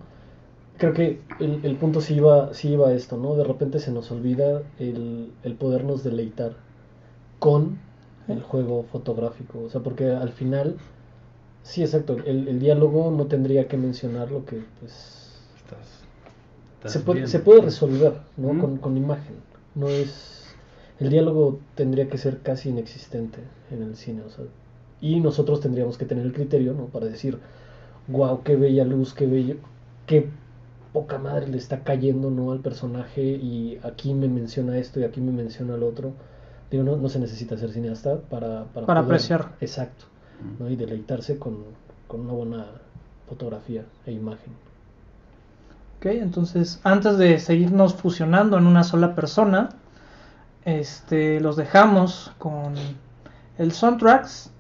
[0.77, 3.35] creo que el, el punto sí iba, sí iba a esto, ¿no?
[3.35, 6.53] De repente se nos olvida el, el podernos deleitar
[7.39, 7.79] con
[8.29, 10.77] el juego fotográfico, o sea, porque al final,
[11.63, 15.30] sí, exacto, el, el diálogo no tendría que mencionar lo que, pues,
[15.71, 16.03] Estás,
[16.77, 18.59] estás se puede, se puede resolver ¿no?
[18.61, 19.37] Con, con imagen.
[19.75, 20.55] No es.
[20.99, 23.39] El diálogo tendría que ser casi inexistente
[23.71, 24.23] en el cine.
[24.23, 24.45] O sea,
[25.01, 26.87] y nosotros tendríamos que tener el criterio ¿no?
[26.87, 27.39] para decir,
[28.09, 29.57] wow, qué bella luz, qué bello,
[30.07, 30.29] qué
[30.93, 32.53] poca madre le está cayendo ¿no?
[32.53, 36.13] al personaje y aquí me menciona esto y aquí me menciona el otro.
[36.71, 39.57] Digo, no, no se necesita ser cineasta para, para, Para apreciar.
[39.61, 40.05] Exacto.
[40.59, 40.69] ¿no?
[40.71, 41.65] Y deleitarse con,
[42.07, 42.67] con una buena
[43.27, 44.53] fotografía e imagen.
[46.01, 49.69] Ok, entonces antes de seguirnos fusionando en una sola persona,
[50.65, 52.73] este, los dejamos con
[53.59, 54.51] el soundtracks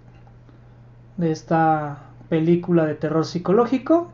[1.16, 4.10] de esta película de terror psicológico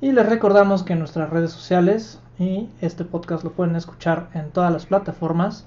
[0.00, 4.50] y les recordamos que en nuestras redes sociales y este podcast lo pueden escuchar en
[4.50, 5.64] todas las plataformas.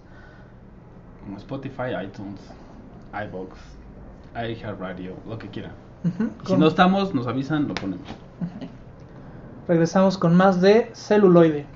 [1.23, 2.41] Como Spotify, iTunes,
[3.13, 3.57] iBox,
[4.35, 5.71] iHeartRadio, lo que quieran.
[6.45, 8.09] Si no estamos, nos avisan, lo ponemos.
[9.67, 11.74] Regresamos con más de celuloide.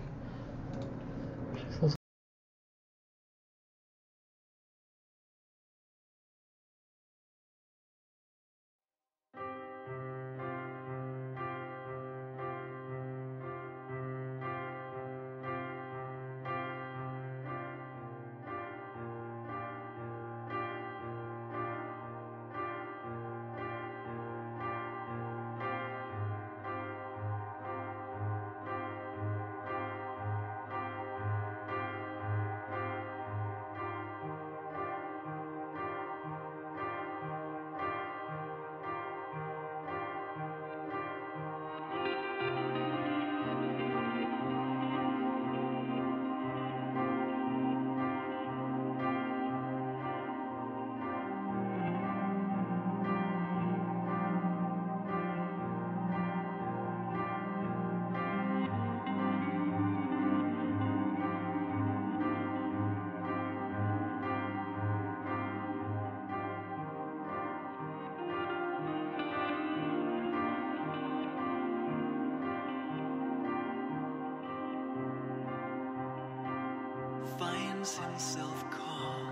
[77.98, 79.28] himself calm.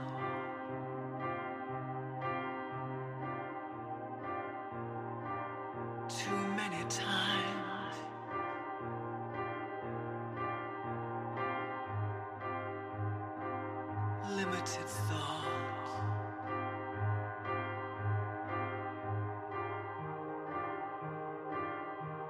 [6.10, 7.68] Too many times
[14.36, 15.46] limited thought.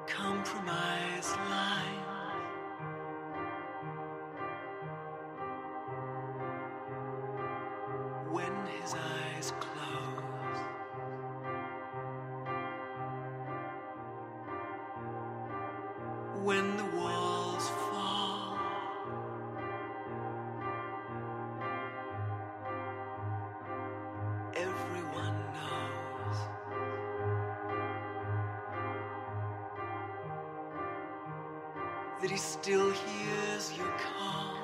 [0.08, 0.97] Compromise.
[16.48, 18.58] When the walls fall,
[24.56, 26.38] everyone knows.
[32.22, 34.56] that he still hears your call.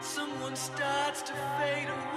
[0.00, 2.15] Someone starts to fade away.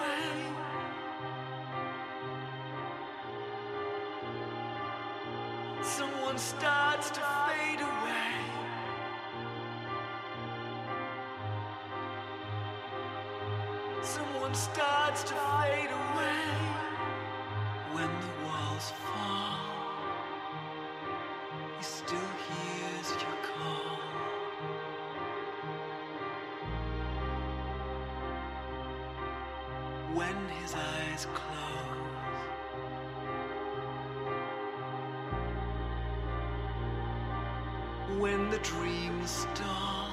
[6.39, 8.33] Starts to fade away.
[14.01, 16.45] Someone starts to fade away
[17.91, 19.59] when the walls fall,
[21.77, 23.99] he still hears your call.
[30.15, 32.08] When his eyes close,
[38.63, 40.08] dream star.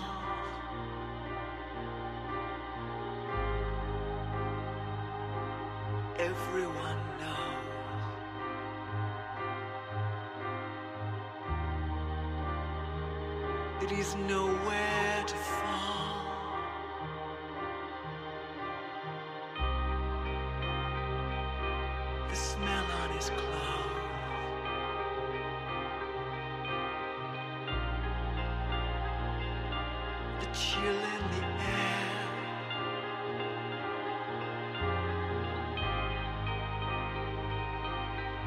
[30.53, 32.11] The chill in the air.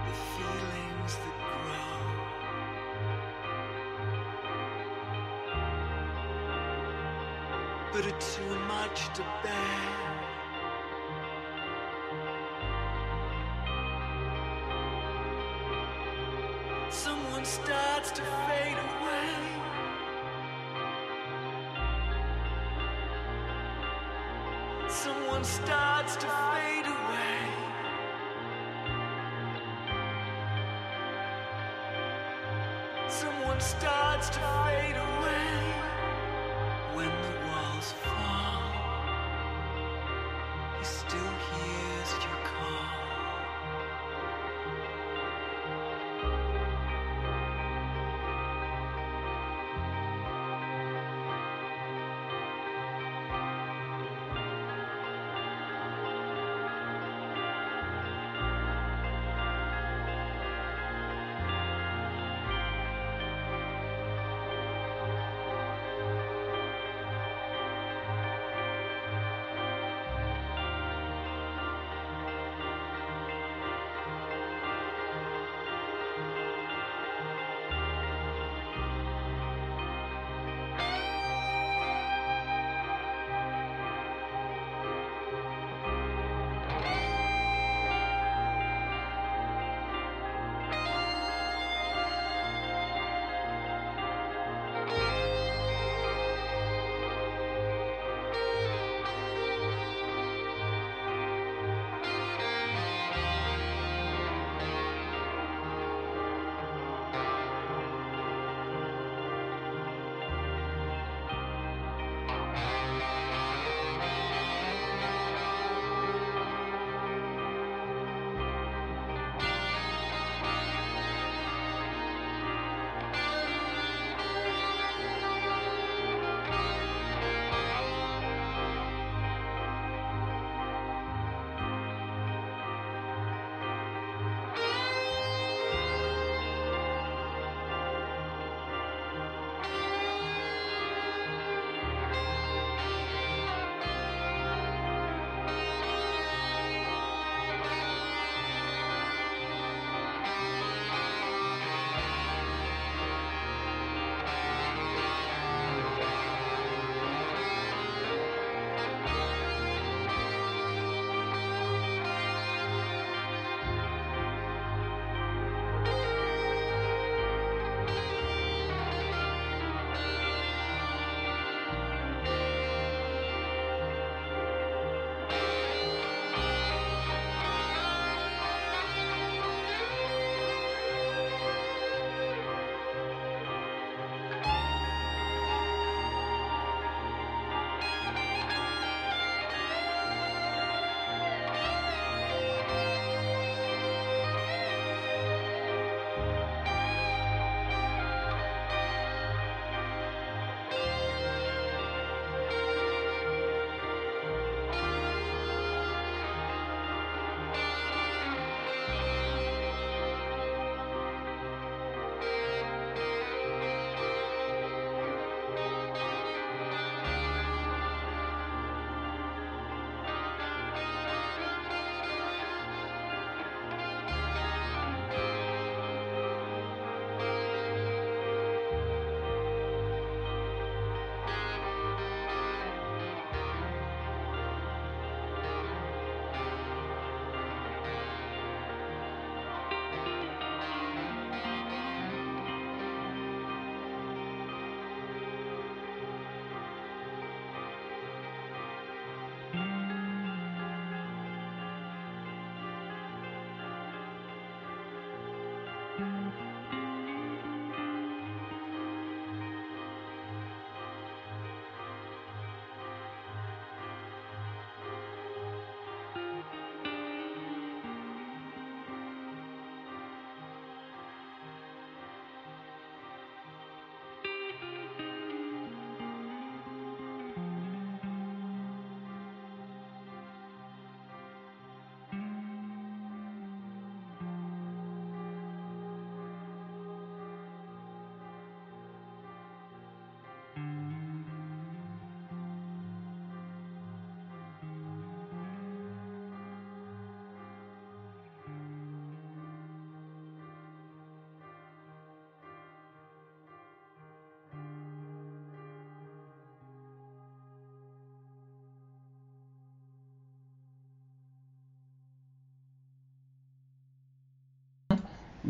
[0.06, 2.30] The feelings that grow.
[7.92, 10.19] but it's too much to bear.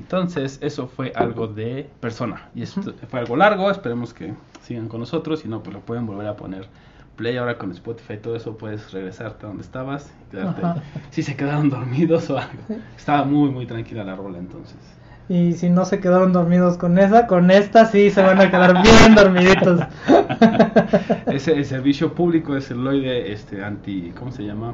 [0.10, 2.50] Entonces, eso fue algo de persona.
[2.56, 2.82] Y esto
[3.12, 4.34] fue algo largo, esperemos que
[4.64, 5.42] sigan con nosotros.
[5.42, 6.68] Si no, pues lo pueden volver a poner
[7.16, 8.58] play ahora con Spotify y todo eso.
[8.58, 10.66] Puedes regresarte a donde estabas y quedarte.
[10.66, 10.84] Ajá.
[11.12, 12.64] Si se quedaron dormidos o algo.
[12.98, 14.78] Estaba muy, muy tranquila la rola entonces.
[15.30, 18.82] Y si no se quedaron dormidos con esa, con esta sí se van a quedar
[18.82, 19.80] bien dormiditos.
[21.28, 24.12] Ese el servicio público de celuloide este, anti.
[24.18, 24.74] ¿Cómo se llama?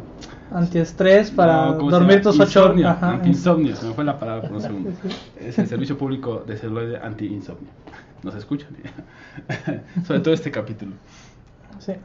[0.53, 3.09] Antiestrés para No, ¿cómo se dormir tus ocho Ajá.
[3.11, 4.91] Anti-insomnio, se me fue la palabra por un segundo.
[5.37, 7.69] Es el servicio público de celuloide anti-insomnio.
[8.23, 8.69] ¿Nos escuchan?
[10.07, 10.93] Sobre todo este capítulo.
[11.79, 11.95] Sí.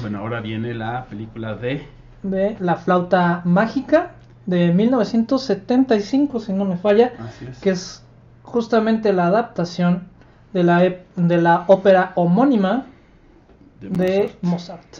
[0.00, 1.84] Bueno, ahora viene la película de.
[2.22, 4.12] De La flauta mágica
[4.46, 7.58] de 1975, si no me falla, Así es.
[7.60, 8.04] que es
[8.42, 10.04] justamente la adaptación
[10.52, 10.78] de la,
[11.16, 12.86] de la ópera homónima
[13.80, 14.42] de de Mozart.
[14.42, 14.96] Mozart.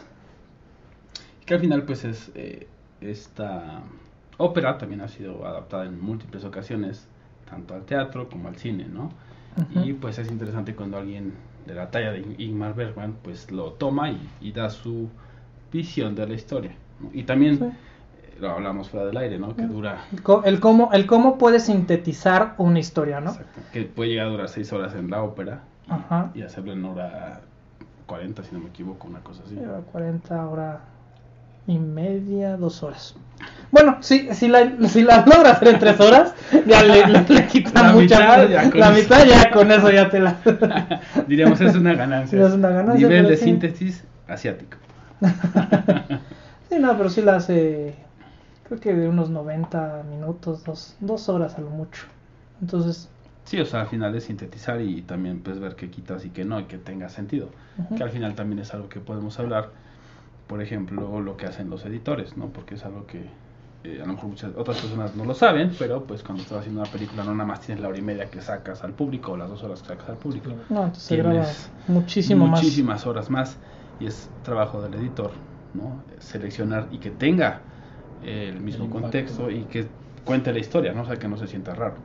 [1.44, 2.30] Que al final, pues es.
[2.34, 2.66] eh,
[3.00, 3.82] esta
[4.38, 7.06] ópera también ha sido adaptada en múltiples ocasiones,
[7.48, 9.10] tanto al teatro como al cine, ¿no?
[9.56, 9.86] Ujú.
[9.86, 11.34] Y pues es interesante cuando alguien
[11.66, 15.08] de la talla de Ingmar Bergman, pues lo toma y, y da su
[15.72, 16.72] visión de la historia.
[17.00, 17.10] ¿no?
[17.12, 17.58] Y también.
[17.58, 17.64] Sí.
[18.40, 19.56] Lo hablamos fuera del aire, ¿no?
[19.56, 20.04] Que dura
[20.44, 23.30] El cómo, el cómo puede sintetizar una historia, ¿no?
[23.30, 23.60] Exacto.
[23.72, 26.30] Que puede llegar a durar 6 horas en la ópera y, Ajá.
[26.34, 27.40] y hacerlo en hora
[28.06, 29.54] 40, si no me equivoco, una cosa así.
[29.54, 30.78] Lleva 40 horas
[31.66, 33.16] y media, dos horas.
[33.72, 36.34] Bueno, si, si, la, si la logra hacer en tres horas,
[36.66, 39.02] ya le, le, le quita La mucha mitad, ya con La eso.
[39.02, 40.36] mitad ya con eso ya te la...
[41.26, 42.46] Diríamos, es una ganancia.
[42.46, 43.44] Es una ganancia, Nivel de sí.
[43.44, 44.76] síntesis asiático.
[46.68, 47.94] Sí, no, pero sí la hace,
[48.66, 52.04] creo que de unos 90 minutos, dos, dos horas a lo mucho.
[52.60, 53.08] Entonces,
[53.44, 56.44] Sí, o sea, al final es sintetizar y también pues ver qué quitas y qué
[56.44, 57.48] no y que tenga sentido.
[57.78, 57.96] Ujú.
[57.96, 59.70] Que al final también es algo que podemos hablar,
[60.48, 62.46] por ejemplo, lo que hacen los editores, ¿no?
[62.48, 63.26] Porque es algo que
[63.84, 66.80] eh, a lo mejor muchas otras personas no lo saben, pero pues cuando estás haciendo
[66.82, 69.36] una película no nada más tienes la hora y media que sacas al público o
[69.36, 70.50] las dos horas que sacas al público.
[70.70, 72.60] no, entonces Tienes muchísimo más.
[72.60, 73.56] muchísimas horas más
[74.00, 75.30] y es trabajo del editor,
[75.74, 76.02] ¿no?
[76.18, 77.60] Seleccionar y que tenga
[78.26, 79.88] eh, el mismo El contexto y que
[80.24, 81.02] cuente la historia, ¿no?
[81.02, 82.04] O sea, que no se sienta raro.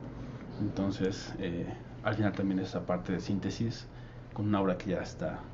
[0.60, 1.66] Entonces, eh,
[2.02, 3.90] al final también esa parte de síntesis
[4.32, 5.48] con una obra que ya está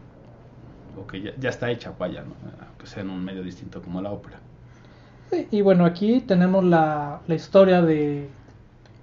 [0.95, 2.37] o que ya, ya está hecha, vaya, ¿no?
[2.69, 4.43] Aunque sea en un medio distinto como la ópera.
[5.31, 8.37] Sí, Y bueno, aquí tenemos la, la historia de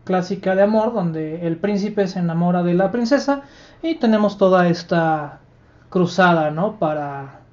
[0.05, 3.43] clásica de amor, donde el príncipe se enamora de la princesa
[3.81, 5.41] y tenemos toda esta
[5.89, 6.79] cruzada, ¿no?
[6.79, 7.47] Para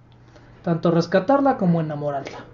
[0.63, 2.47] tanto rescatarla como enamorarla.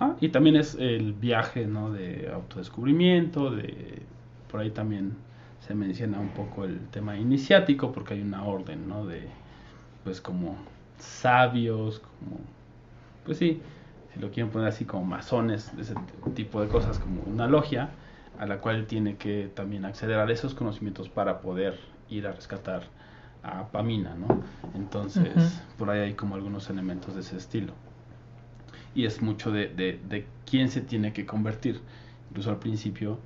[0.00, 1.90] Ajá, Y también es el viaje, ¿no?
[1.90, 4.00] De autodescubrimiento, de
[4.50, 5.14] por ahí también
[5.60, 9.06] se menciona un poco el tema iniciático, porque hay una orden, ¿no?
[9.06, 9.28] De,
[10.02, 10.56] pues como
[10.98, 12.38] sabios, como,
[13.26, 13.60] pues sí,
[14.14, 15.94] si lo quieren poner así como masones, ese
[16.34, 17.90] tipo de cosas, como una logia,
[18.38, 21.78] a la cual tiene que también acceder a esos conocimientos para poder
[22.08, 22.84] ir a rescatar
[23.42, 24.42] a Pamina, ¿no?
[24.74, 27.74] Entonces, por ahí hay como algunos elementos de ese estilo
[28.94, 31.80] y es mucho de, de, de quién se tiene que convertir.
[32.30, 33.18] Incluso al principio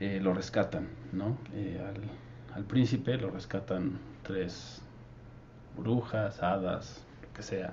[0.00, 1.36] eh, lo rescatan, ¿no?
[1.54, 4.82] Eh, al, al príncipe lo rescatan tres
[5.76, 7.72] brujas, hadas, lo que sea.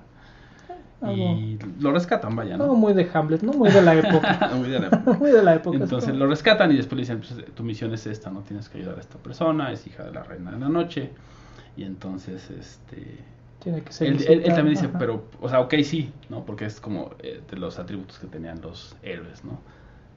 [1.02, 2.74] Y lo rescatan, vaya, Algo ¿no?
[2.74, 3.52] muy de Hamlet, ¿no?
[3.52, 4.50] Muy de la época.
[4.54, 5.12] Muy de la época.
[5.18, 5.76] muy de la época.
[5.78, 8.68] es Entonces lo rescatan y después le dicen, pues, tu misión es esta, no tienes
[8.68, 11.10] que ayudar a esta persona, es hija de la reina de la noche.
[11.76, 13.18] Y entonces, este,
[13.62, 14.98] Tiene que ser él, él- él también dice, Ajá.
[14.98, 16.44] pero, o sea, ok, sí, ¿no?
[16.44, 19.60] Porque es como eh, de los atributos que tenían los héroes, ¿no?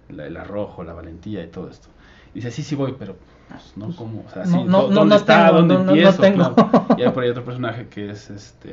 [0.10, 1.90] La- el arrojo, la valentía y todo esto.
[2.34, 3.16] Y dice, sí, sí voy, pero,
[3.50, 3.96] pues, ¿no?
[3.96, 4.24] ¿Cómo?
[4.26, 5.46] O sea, sí, no, ¿dó- no, ¿dónde no está?
[5.48, 6.22] tengo, ¿Dónde no, no, no empiezo?
[6.22, 6.54] tengo.
[6.56, 6.86] Claro.
[6.98, 8.70] Y hay por ahí otro personaje que es, este,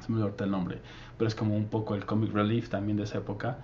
[0.00, 0.78] se me olvidó el nombre,
[1.18, 3.58] pero es como un poco el comic relief también de esa época.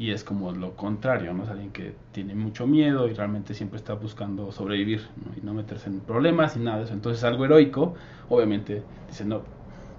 [0.00, 1.42] Y es como lo contrario, ¿no?
[1.42, 5.36] Es alguien que tiene mucho miedo y realmente siempre está buscando sobrevivir ¿no?
[5.36, 6.94] y no meterse en problemas y nada de eso.
[6.94, 7.92] Entonces algo heroico,
[8.30, 9.42] obviamente, dicen, no,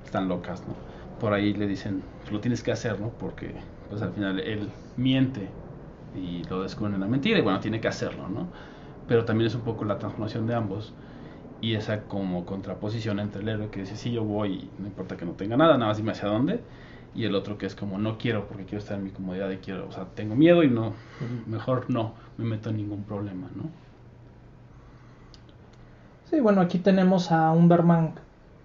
[0.04, 0.74] están locas, ¿no?
[1.20, 3.10] Por ahí le dicen, lo tienes que hacer, ¿no?
[3.10, 3.54] Porque
[3.92, 5.48] pues al final él miente
[6.16, 8.48] y lo descubren en la mentira y bueno, tiene que hacerlo, ¿no?
[9.08, 10.96] Pero también es un poco la transformación de ambos
[11.62, 15.26] y esa como contraposición entre el héroe que dice, sí, yo voy, no importa que
[15.26, 16.64] no tenga nada, nada más dime hacia dónde,
[17.14, 19.58] y el otro que es como, no quiero porque quiero estar en mi comodidad y
[19.58, 20.94] quiero, o sea, tengo miedo y no,
[21.46, 23.64] mejor no, me meto en ningún problema, ¿no?
[26.30, 28.14] Sí, bueno, aquí tenemos a un Berman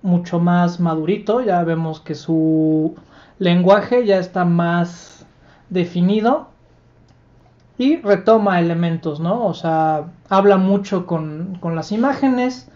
[0.03, 2.95] mucho más madurito, ya vemos que su
[3.41, 5.27] lenguaje ya está más
[5.69, 6.49] definido
[7.77, 9.45] y retoma elementos, ¿no?
[9.45, 12.71] O sea, habla mucho con, con las imágenes,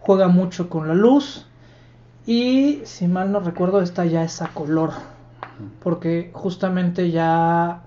[0.00, 1.46] juega mucho con la luz
[2.26, 4.90] y si mal no recuerdo esta ya es a color,
[5.80, 7.82] porque justamente ya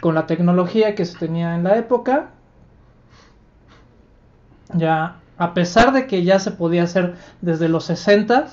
[0.00, 2.30] con la tecnología que se tenía en la época,
[4.74, 8.48] ya a pesar de que ya se podía hacer desde los 60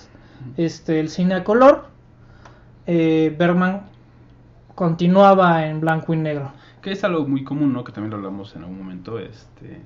[0.55, 1.87] este el cine a color,
[2.85, 3.83] eh, Bergman
[4.75, 6.51] continuaba en blanco y negro.
[6.81, 7.83] Que es algo muy común, ¿no?
[7.83, 9.81] Que también lo hablamos en algún momento, este,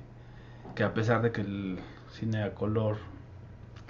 [0.74, 1.78] que a pesar de que el
[2.12, 2.98] cine a color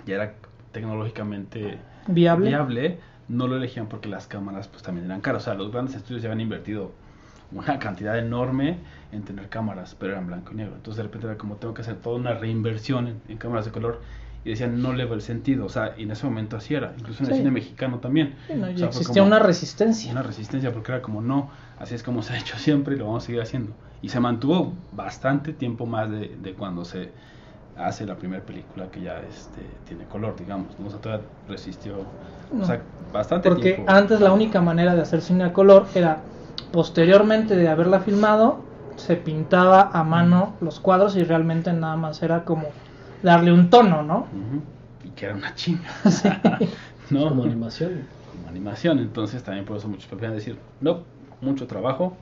[0.06, 0.34] ya era
[0.72, 2.48] tecnológicamente Viable.
[2.48, 5.42] viable, no lo elegían porque las cámaras pues también eran caras.
[5.42, 6.92] O sea, los grandes estudios ya habían invertido
[7.52, 8.78] una cantidad enorme
[9.12, 10.74] en tener cámaras, pero eran blanco y negro.
[10.76, 13.72] Entonces de repente era como tengo que hacer toda una reinversión en, en cámaras de
[13.72, 14.00] color
[14.44, 15.66] y decían no le veo el sentido.
[15.66, 16.94] O sea, y en ese momento así era.
[16.98, 18.34] Incluso en el cine mexicano también.
[18.46, 20.10] Sí, no, O ya sea, fue existía una resistencia.
[20.12, 23.06] Una resistencia porque era como no, así es como se ha hecho siempre y lo
[23.06, 23.72] vamos a seguir haciendo.
[24.00, 27.12] Y se mantuvo bastante tiempo más de, de cuando se
[27.86, 30.78] hace la primera película que ya este, tiene color, digamos.
[30.78, 30.86] ¿no?
[30.86, 31.94] O sea, todavía resistió
[32.52, 32.62] No.
[32.62, 33.90] o sea, bastante Porque tiempo.
[33.92, 36.18] antes la única manera de hacer cine a color era
[36.72, 38.60] posteriormente de haberla filmado,
[38.96, 42.64] se pintaba a mano los cuadros y realmente nada más era como
[43.22, 44.18] darle un tono, ¿no?
[44.20, 44.62] Ujú.
[45.04, 45.88] Y que era una chinga.
[47.10, 47.28] ¿no?
[47.28, 48.02] Como animación.
[48.32, 48.98] Como animación.
[48.98, 51.00] Entonces también por eso muchos prefieren decir, no,
[51.40, 52.16] mucho trabajo,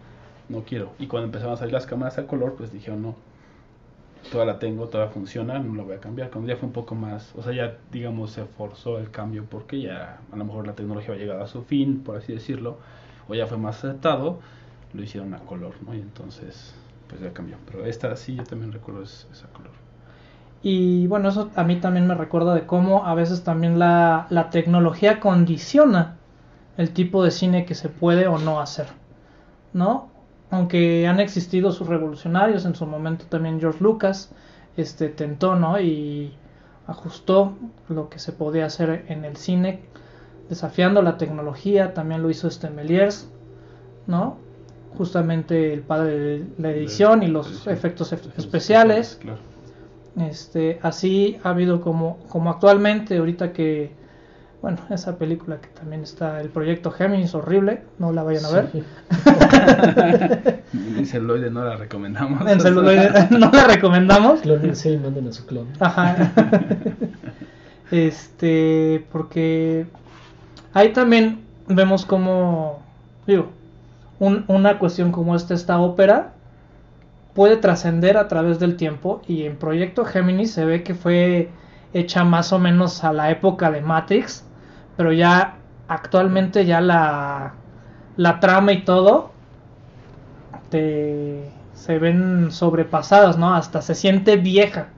[0.48, 0.90] no quiero.
[0.98, 3.14] Y cuando empezaron a salir las cámaras a color, pues dijeron, no,
[4.30, 6.30] toda la tengo, toda funciona, no la voy a cambiar.
[6.30, 9.80] Cuando ya fue un poco más, o sea, ya digamos se forzó el cambio porque
[9.80, 12.78] ya a lo mejor la tecnología había llegado a su fin, por así decirlo,
[13.28, 14.38] o ya fue más aceptado,
[14.92, 15.94] lo hicieron a color, ¿no?
[15.94, 16.74] Y entonces,
[17.08, 17.56] pues ya cambió.
[17.66, 19.72] Pero esta sí, yo también recuerdo es, es color.
[20.62, 24.50] Y bueno, eso a mí también me recuerda de cómo a veces también la, la
[24.50, 26.16] tecnología condiciona
[26.76, 28.88] el tipo de cine que se puede o no hacer,
[29.72, 30.09] ¿no?
[30.50, 34.32] Aunque han existido sus revolucionarios, en su momento también George Lucas
[34.76, 35.80] este, tentó, ¿no?
[35.80, 36.32] Y
[36.86, 37.54] ajustó
[37.88, 39.80] lo que se podía hacer en el cine,
[40.48, 43.28] desafiando la tecnología, también lo hizo este Méliès,
[44.08, 44.38] ¿no?
[44.98, 49.18] Justamente el padre de la edición y los efectos ef- Efectos especiales.
[49.20, 49.38] Claro.
[50.18, 53.92] Este, así ha habido como, como actualmente, ahorita que,
[54.62, 58.68] bueno, esa película que también está, el proyecto Géminis, horrible, no la vayan a ver.
[58.72, 58.84] Sí.
[60.98, 62.48] En celuloide no la recomendamos.
[62.48, 64.40] En celuloide no la recomendamos.
[64.44, 65.66] Y manden a su clon.
[65.80, 66.32] Ajá.
[67.90, 69.86] Este, porque
[70.74, 72.80] ahí también vemos como,
[73.26, 73.50] digo,
[74.20, 76.34] un- una cuestión como esta, esta ópera
[77.34, 81.48] puede trascender a través del tiempo y en Proyecto Géminis se ve que fue
[81.92, 84.44] hecha más o menos a la época de Matrix,
[85.00, 85.56] pero ya
[85.88, 87.54] actualmente ya la,
[88.18, 89.30] la trama y todo
[90.68, 93.54] te, se ven sobrepasadas, ¿no?
[93.54, 94.88] Hasta se siente vieja.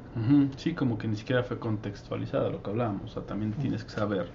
[0.57, 3.13] Sí, como que ni siquiera fue contextualizado lo que hablábamos.
[3.13, 4.27] O sea, también tienes que saber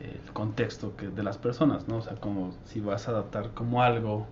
[0.00, 1.96] eh, el contexto que, de las personas, ¿no?
[1.96, 4.28] O sea, como si vas a adaptar como algo,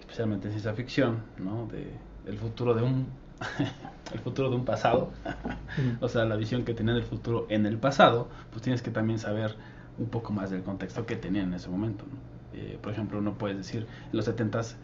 [0.00, 1.66] especialmente en ciencia ficción, ¿no?
[1.66, 1.92] De
[2.24, 3.06] el futuro de un
[4.12, 5.10] el futuro de un pasado.
[6.00, 9.18] o sea, la visión que tenían del futuro en el pasado, pues tienes que también
[9.18, 9.56] saber
[9.98, 12.16] un poco más del contexto que tenían en ese momento, ¿no?
[12.52, 14.76] Eh, por ejemplo, no puedes decir en los 70s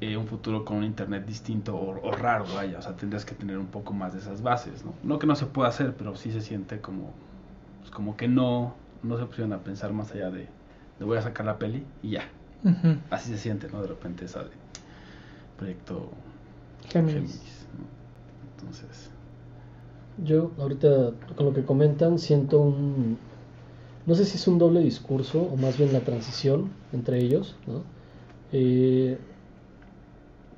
[0.00, 3.34] eh, un futuro con un internet distinto o, o raro, vaya, o sea, tendrías que
[3.34, 4.94] tener un poco más de esas bases, ¿no?
[5.02, 7.12] No que no se pueda hacer, pero sí se siente como,
[7.80, 10.48] pues, como que no, no se pusieron a pensar más allá de,
[10.98, 12.28] de voy a sacar la peli y ya,
[12.64, 12.96] Ujú.
[13.10, 13.82] así se siente, ¿no?
[13.82, 14.50] De repente esa de
[15.56, 16.10] proyecto
[16.84, 17.42] Géminis.
[17.42, 17.90] Géminis, ¿no?
[18.42, 19.12] Entonces,
[20.16, 23.18] Yo ahorita con lo que comentan siento un,
[24.06, 27.84] no sé si es un doble discurso o más bien la transición entre ellos, ¿no?
[28.52, 29.18] Eh,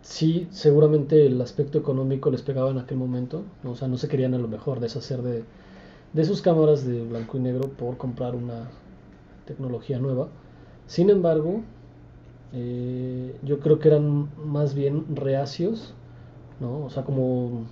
[0.03, 3.73] sí, seguramente el aspecto económico les pegaba en aquel momento, ¿no?
[3.73, 5.45] o sea, no se querían a lo mejor deshacer de,
[6.15, 8.71] de sus cámaras de blanco y negro por comprar una
[9.47, 10.31] tecnología nueva.
[10.87, 11.63] Sin embargo,
[12.53, 15.95] eh, yo creo que eran más bien reacios,
[16.59, 16.85] ¿no?
[16.85, 17.69] O sea, como,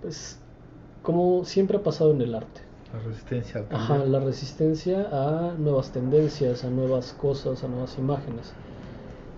[0.00, 0.46] pues,
[1.02, 2.62] como siempre ha pasado en el arte.
[2.92, 8.58] La resistencia al Ajá, la resistencia a nuevas tendencias, a nuevas cosas, a nuevas imágenes.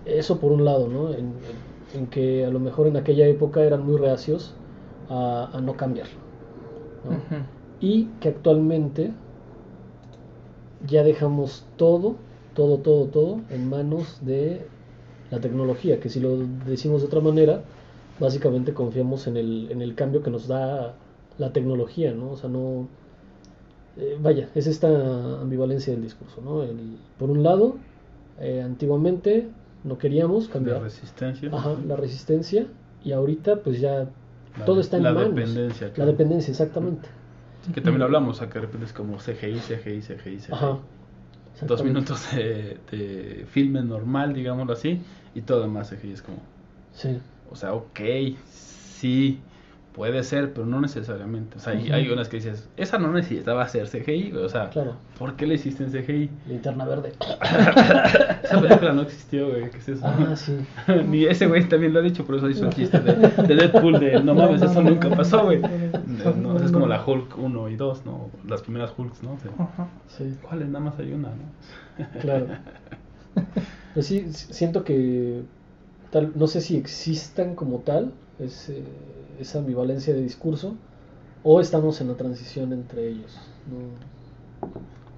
[0.05, 1.13] Eso por un lado, ¿no?
[1.13, 4.61] En, en- en que a lo mejor en aquella época eran muy reacios
[5.07, 6.09] a, a no cambiar.
[7.79, 9.15] Y que actualmente
[10.79, 14.76] ya dejamos todo, todo, todo, todo en manos de
[15.31, 17.61] la tecnología, que si lo decimos de otra manera,
[18.19, 20.93] básicamente confiamos en el, en el cambio que nos da
[21.37, 22.31] la tecnología, ¿no?
[22.31, 22.87] O sea, no...
[23.97, 24.87] eh, vaya, es esta
[25.41, 26.63] ambivalencia del discurso, ¿no?
[26.63, 27.75] El- por un lado,
[28.39, 29.47] eh, antiguamente
[29.83, 31.49] no queríamos La cambiar resistencia.
[31.51, 32.67] ajá, la resistencia
[33.03, 34.07] y ahorita pues ya
[34.57, 35.35] La todo de- está en la manos.
[35.35, 36.11] dependencia, La claro.
[36.11, 37.07] dependencia, exactamente.
[37.73, 40.53] Que también lo hablamos, que de repente es como CGI, CGI, CGI, CGI.
[40.53, 40.77] Ajá.
[41.65, 44.99] Dos minutos de, de filme normal, digámoslo así,
[45.33, 46.37] y todo demás CGI es como,
[46.93, 47.17] Sí.
[47.51, 47.99] o sea, ok,
[48.45, 49.39] sí,
[49.97, 51.57] puede ser, pero no necesariamente.
[51.57, 51.93] O sea, hay, Ujú.
[51.95, 54.93] hay unas que dices, esa no necesitaba ser CGI, güey, o sea, Claro.
[55.17, 56.29] ¿por qué le hiciste en CGI?
[56.47, 57.13] Linterna verde.
[58.43, 60.05] Esa película no existió, güey, ¿qué es eso?
[60.05, 60.55] Ah, sí.
[61.09, 63.99] Ni ese güey también lo ha dicho, por eso hizo el chiste de, de Deadpool
[63.99, 65.59] de no mames, eso nunca pasó, güey.
[65.61, 68.29] No, no, es como la Hulk 1 y 2, ¿no?
[68.47, 69.33] Las primeras Hulks, ¿no?
[69.33, 69.87] O sea, Ajá.
[70.15, 70.67] Sí, ¿Cuáles?
[70.69, 72.05] Nada más hay una, ¿no?
[72.21, 72.47] claro.
[73.93, 75.41] Pues sí, siento que
[76.11, 78.83] tal, no sé si existan como tal ese-
[79.39, 80.75] esa ambivalencia de discurso
[81.43, 83.37] o estamos en la transición entre ellos.
[83.69, 84.69] No.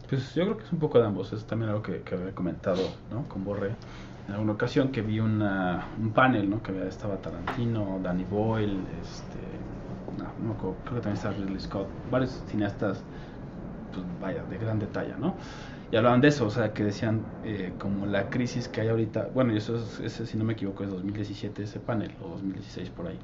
[0.09, 2.33] Pues yo creo que es un poco de ambos, es también algo que, que había
[2.33, 3.27] comentado, ¿no?
[3.29, 3.75] Con Borre
[4.29, 6.61] en alguna ocasión que vi una, un panel, ¿no?
[6.61, 9.39] Que estaba Tarantino, Danny Boyle, este,
[10.43, 13.03] no, creo que también estaba Ridley Scott, varios cineastas,
[13.91, 15.35] pues vaya, de gran detalle, ¿no?
[15.91, 19.29] Y hablaban de eso, o sea, que decían eh, como la crisis que hay ahorita,
[19.33, 23.07] bueno, eso es, ese, si no me equivoco, es 2017 ese panel, o 2016 por
[23.07, 23.17] ahí.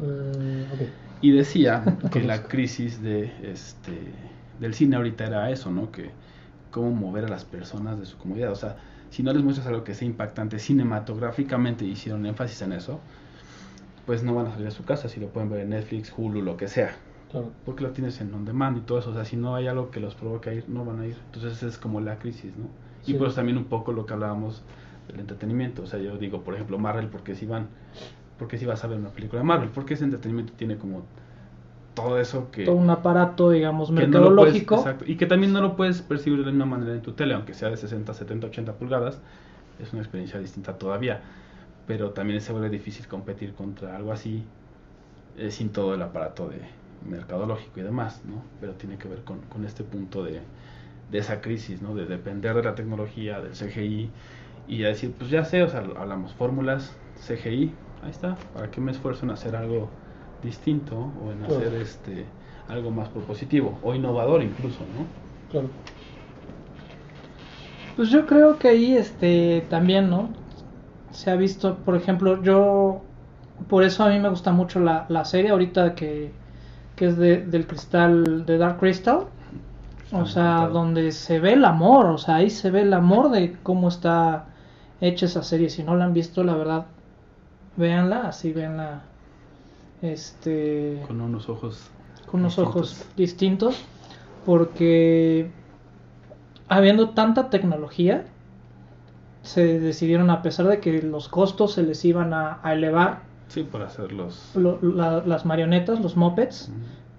[0.00, 0.88] Ok.
[1.22, 1.82] Y decía
[2.12, 3.92] que la crisis de este
[4.60, 5.90] del cine ahorita era eso, ¿no?
[5.90, 6.10] Que
[6.70, 8.52] cómo mover a las personas de su comodidad.
[8.52, 8.76] O sea,
[9.10, 13.00] si no les muestras algo que sea impactante cinematográficamente hicieron énfasis en eso,
[14.04, 16.42] pues no van a salir de su casa, si lo pueden ver en Netflix, Hulu,
[16.42, 16.94] lo que sea.
[17.30, 17.50] Claro.
[17.64, 19.10] Porque lo tienes en on demand y todo eso.
[19.10, 21.16] O sea, si no hay algo que los provoque a ir, no van a ir.
[21.32, 22.68] Entonces es como la crisis, ¿no?
[23.06, 24.62] Y pues también un poco lo que hablábamos
[25.08, 25.82] del entretenimiento.
[25.82, 27.68] O sea, yo digo, por ejemplo, Marvel, porque si van,
[28.38, 31.08] porque si vas a ver una película de Marvel, porque ese entretenimiento tiene como
[31.94, 34.74] todo eso que, Todo un aparato, digamos, que no puedes- mercadológico.
[34.74, 37.34] exacto, y que también no lo puedes percibir de la misma manera en tu tele,
[37.34, 39.22] aunque sea de 60, 70, 80 pulgadas,
[39.78, 41.24] es una experiencia distinta todavía.
[41.86, 44.50] Pero también se vuelve difícil competir contra algo así
[45.36, 46.68] eh, sin todo el aparato de
[47.00, 48.50] mercadológico y demás, ¿no?
[48.60, 50.42] Pero tiene que ver con, con este punto de,
[51.08, 51.94] de esa crisis, ¿no?
[51.94, 54.14] De depender de la tecnología, del CGI,
[54.66, 58.80] y a decir, pues ya sé, o sea, hablamos fórmulas, CGI, ahí está, ¿para qué
[58.80, 59.88] me esfuerzo en hacer algo
[60.42, 61.56] distinto o en Claro.
[61.56, 62.26] hacer este
[62.68, 65.06] algo más propositivo o innovador incluso, ¿no?
[65.50, 65.68] Claro.
[67.96, 70.28] Pues yo creo que ahí este también, ¿no?
[71.10, 73.02] Se ha visto, por ejemplo, yo
[73.68, 76.30] por eso a mí me gusta mucho la, la serie ahorita que,
[76.94, 79.26] que es de, del cristal de Dark Crystal.
[80.12, 80.72] O sea, encantado.
[80.74, 84.46] donde se ve el amor, o sea, ahí se ve el amor de cómo está
[85.00, 85.68] hecha esa serie.
[85.68, 86.86] Si no la han visto, la verdad,
[87.76, 89.02] véanla, así véanla.
[90.02, 91.88] Este Con unos ojos
[92.26, 92.76] con unos distintos.
[92.76, 93.84] ojos distintos
[94.44, 95.50] porque
[96.68, 98.24] habiendo tanta tecnología
[99.42, 103.62] se decidieron a pesar de que los costos se les iban a, a elevar Sí,
[103.62, 106.70] para hacer los lo- la- las marionetas los mopeds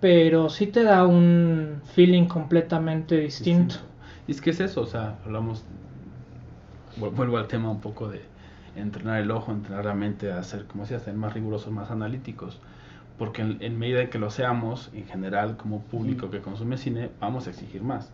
[0.02, 3.76] pero sí te da un feeling completamente distinto,
[4.28, 5.64] Y es que es eso, o sea, hablamos,
[7.00, 8.22] vu- vuelvo al tema un poco de
[8.78, 12.60] entrenar el ojo, entrenar la mente a ser, como decías, ser más rigurosos, más analíticos.
[13.18, 17.10] Porque en, en medida de que lo seamos, en general, como público que consume cine,
[17.20, 18.12] vamos a exigir más.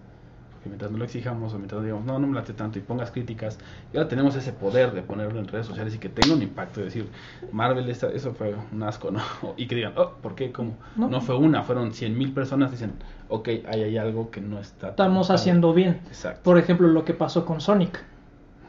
[0.53, 3.11] Porque mientras no lo exijamos o mientras digamos, no, no me late tanto y pongas
[3.11, 3.59] críticas,
[3.91, 6.85] ya tenemos ese poder de ponerlo en redes sociales y que tenga un impacto, de
[6.85, 7.05] decir,
[7.51, 9.19] Marvel, esa- eso fue un asco, ¿no?
[9.57, 10.53] Y que digan, oh, ¿por qué?
[10.53, 10.75] ¿Cómo?
[10.95, 11.09] No.
[11.09, 12.93] No, fue una, fueron 100 mil personas, dicen,
[13.27, 14.91] ok, ahí hay algo que no está.
[14.91, 15.41] estamos padre".
[15.41, 16.39] haciendo bien Exacto.
[16.43, 18.01] por ejemplo lo que pasó con Sonic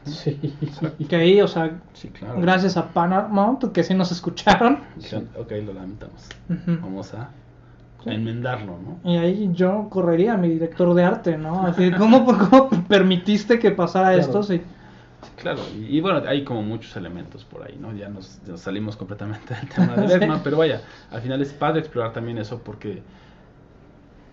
[0.05, 0.39] Sí.
[1.09, 2.39] que ahí o sea Sí, claro.
[2.39, 6.29] gracias a Paramount que sí nos escucharon Dijeron, ok, lo lamentamos.
[6.47, 7.29] Vamos a
[8.03, 8.11] Sí.
[8.11, 9.09] enmendarlo, ¿no?
[9.11, 11.65] Y ahí yo correría a mi director de arte, ¿no?
[11.65, 14.21] Así, ¿cómo, cómo permitiste que pasara Claro.
[14.21, 14.43] esto?
[14.43, 14.61] Sí.
[15.23, 15.59] Sí, claro.
[15.75, 17.91] Y, y bueno, hay como muchos elementos por ahí, ¿no?
[17.95, 20.19] Ya nos, nos salimos completamente del tema de Sí.
[20.19, 20.81] Bergman, pero vaya,
[21.11, 23.01] al final es padre explorar también eso porque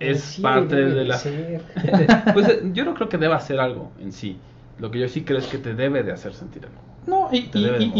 [0.00, 1.16] es Sí, parte de la...
[1.16, 1.62] ser.
[2.34, 4.36] pues eh, yo no creo que deba hacer algo en sí.
[4.82, 6.82] Lo que yo sí creo es que te debe de hacer sentir algo.
[7.06, 7.38] No, y,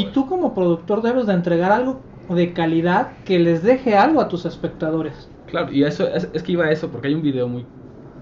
[0.01, 4.29] y- tú como productor debes de entregar algo de calidad que les deje algo a
[4.29, 5.29] tus espectadores.
[5.47, 7.65] Claro, y eso es, es que iba a eso, porque hay un video muy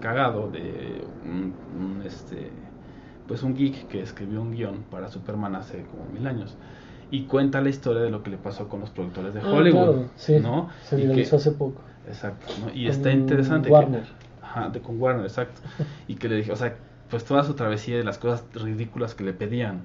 [0.01, 2.52] cagado de un, un, este
[3.26, 6.56] pues un geek que escribió un guion para Superman hace como mil años
[7.10, 9.85] y cuenta la historia de lo que le pasó con los productores de Ah, Hollywood,
[9.85, 10.68] claro, sí, ¿no?
[10.89, 11.80] Se Y que- viralizó hace poco.
[12.09, 12.70] exacto, ¿no?
[12.74, 13.68] Y Con está interesante.
[13.68, 14.02] que- Warner.
[14.43, 15.60] ajá, de, con Warner, exacto.
[16.09, 16.74] y que le dije, o sea,
[17.11, 19.82] pues toda su travesía de las cosas ridículas que le pedían.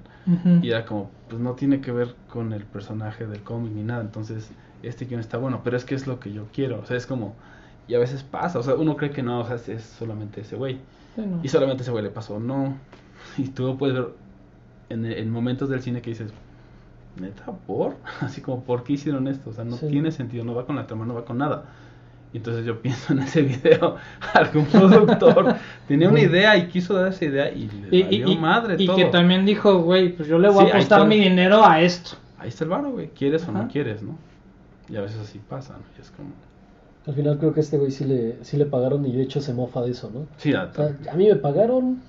[0.62, 4.00] Y era como, pues no tiene que ver con el personaje del cómic ni nada.
[4.02, 4.50] Entonces,
[4.82, 6.80] este guion está bueno, pero es que es lo que yo quiero.
[6.80, 7.34] O sea, es como,
[7.88, 8.58] y a veces pasa.
[8.58, 10.78] O sea, uno cree que no, o sea, es, es solamente ese güey.
[11.16, 12.76] Bueno, Y solamente ese güey le pasó, no.
[13.38, 14.08] Y tú lo puedes ver
[14.88, 16.32] en, en momentos del cine que dices,
[17.20, 17.96] neta, ¿por?
[18.20, 19.50] Así como, ¿por qué hicieron esto?
[19.50, 19.88] O sea, no Sí.
[19.88, 21.64] tiene sentido, no va con la trama, no va con nada.
[22.36, 23.96] Y entonces yo pienso en ese video,
[24.34, 25.56] algún productor
[25.88, 28.76] tenía una idea y quiso dar esa idea y le y, valió y- y- madre
[28.78, 28.96] y todo.
[28.96, 31.08] que también dijo, güey, pues yo le voy Sí, a apostar está.
[31.08, 32.10] mi dinero a esto.
[32.38, 33.68] Ahí está el varo, güey, quieres o no Ajá.
[33.68, 34.18] quieres, ¿no?
[34.90, 35.84] Y a veces así pasa, ¿no?
[35.96, 36.28] Y es como...
[37.06, 39.54] Al final creo que este güey sí le, sí le pagaron y de hecho se
[39.54, 40.26] mofa de eso, ¿no?
[40.36, 42.02] Sí, a- O sea, a mí me pagaron,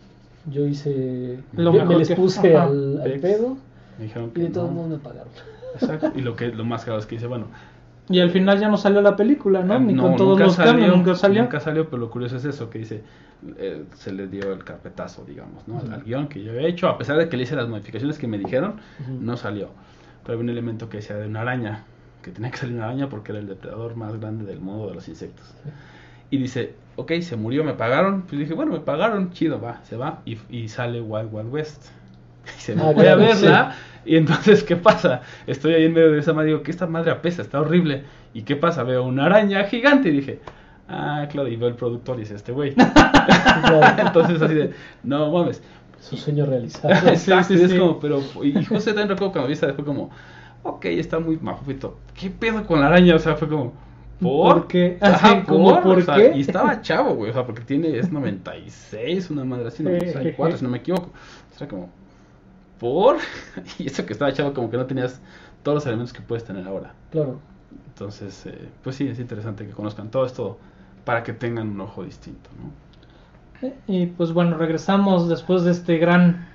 [0.51, 1.39] yo hice...
[1.53, 2.65] Lo yo me les que- puse Ajá.
[2.67, 3.57] al, al pedo
[3.97, 4.75] me dijeron y que de todos no.
[4.75, 5.29] modos me pagaron.
[5.75, 6.11] Exacto.
[6.15, 7.45] Y lo que lo más claro es que dice, bueno,
[8.09, 9.73] Y al final ya no salió la película, ¿no?
[9.73, 11.41] Ah, Ni no, con todos los salió, cambios, nunca salió.
[11.43, 13.03] Nunca salió, pero lo curioso es eso, que dice,
[13.57, 15.79] eh, se le dio el carpetazo, digamos, ¿no?
[15.79, 18.17] Al- Al guion que yo había hecho, a pesar de que le hice las modificaciones
[18.17, 18.75] que me dijeron,
[19.21, 19.69] no salió.
[20.23, 21.83] Pero había un elemento que decía de una araña,
[22.21, 24.95] que tenía que salir una araña porque era el depredador más grande del mundo de
[24.95, 25.45] los insectos.
[26.29, 28.23] Y dice, ok, se murió, me pagaron.
[28.23, 30.21] Pues dije, bueno, me pagaron, chido, va, se va.
[30.25, 31.87] Y, y sale Wild Wild West.
[32.55, 33.75] Y se me Ah, voy claro, a verla.
[34.05, 35.21] Y entonces, ¿qué pasa?
[35.47, 38.05] Estoy ahí en medio de esa madre, digo, que esta madre apesta, está horrible.
[38.33, 38.83] ¿Y qué pasa?
[38.83, 40.41] Veo una araña gigante y dije,
[40.87, 42.73] ah, claro, y veo el productor y dice, este güey.
[43.97, 45.61] Entonces, así de, no mames.
[45.99, 46.93] su sueño realizado.
[47.09, 47.77] Exacto, sí, y es sí.
[47.77, 50.09] como, pero, y José también recuerdo cuando viste, fue como,
[50.63, 51.99] ok, está muy mafufito.
[52.13, 53.15] ¿Qué pedo con la araña?
[53.15, 53.73] O sea, fue como,
[54.19, 54.53] ¿por?
[54.53, 54.97] ¿Por qué?
[55.01, 56.31] Ajá, como, ¿por O sea, qué?
[56.35, 60.63] Y estaba chavo, güey, o sea, porque tiene, es 96, una madre así, 94, si
[60.63, 61.11] no me equivoco.
[61.53, 61.96] O sea, como,
[62.79, 63.17] ¿por?
[63.79, 65.21] Y eso que estaba chavo, como que no tenías
[65.63, 66.93] todos los elementos que puedes tener ahora.
[67.11, 67.39] Claro.
[67.87, 70.57] Entonces, eh, pues sí, es interesante que conozcan todo esto
[71.03, 72.87] para que tengan un ojo distinto, ¿no?
[73.87, 76.47] Y pues bueno, regresamos después de este gran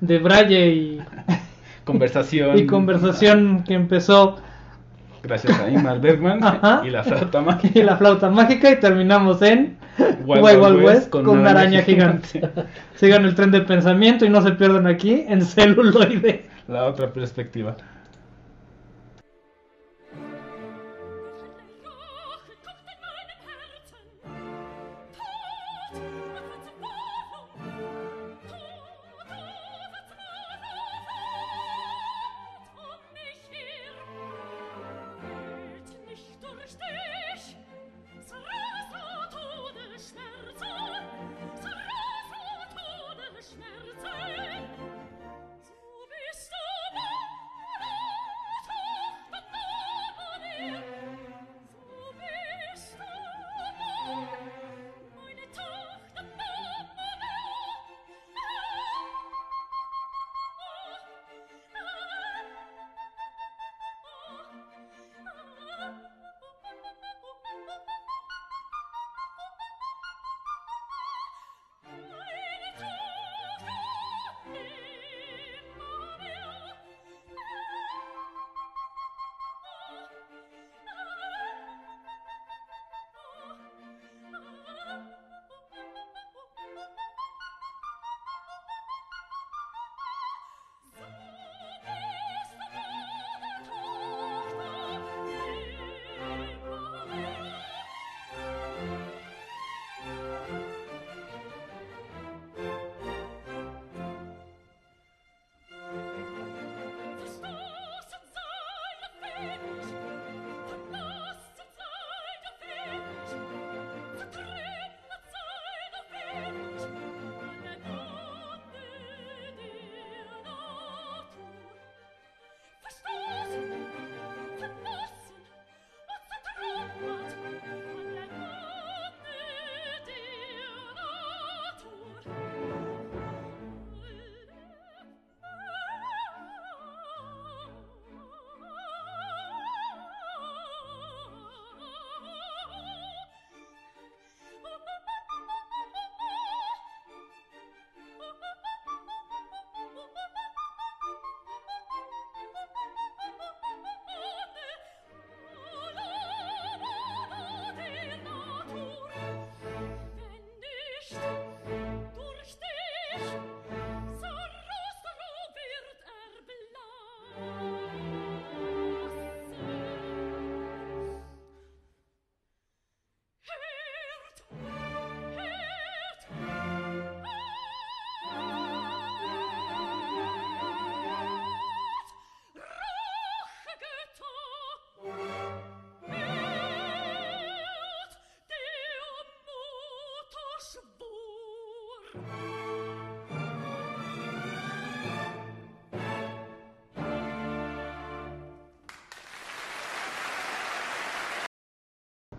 [0.00, 1.02] de Braille y,
[1.84, 2.58] Conversación.
[2.58, 4.36] y conversación que empezó
[5.22, 6.82] Gracias a Ingmar Bergman Ajá.
[6.84, 7.78] y la flauta mágica.
[7.78, 11.50] y la flauta mágica y terminamos en Wild Wild Wild West West con con, una
[11.50, 12.48] araña araña gigante.
[12.96, 16.46] Sigan el tren de pensamiento y no se pierdan aquí en celuloide.
[16.68, 17.76] La otra perspectiva.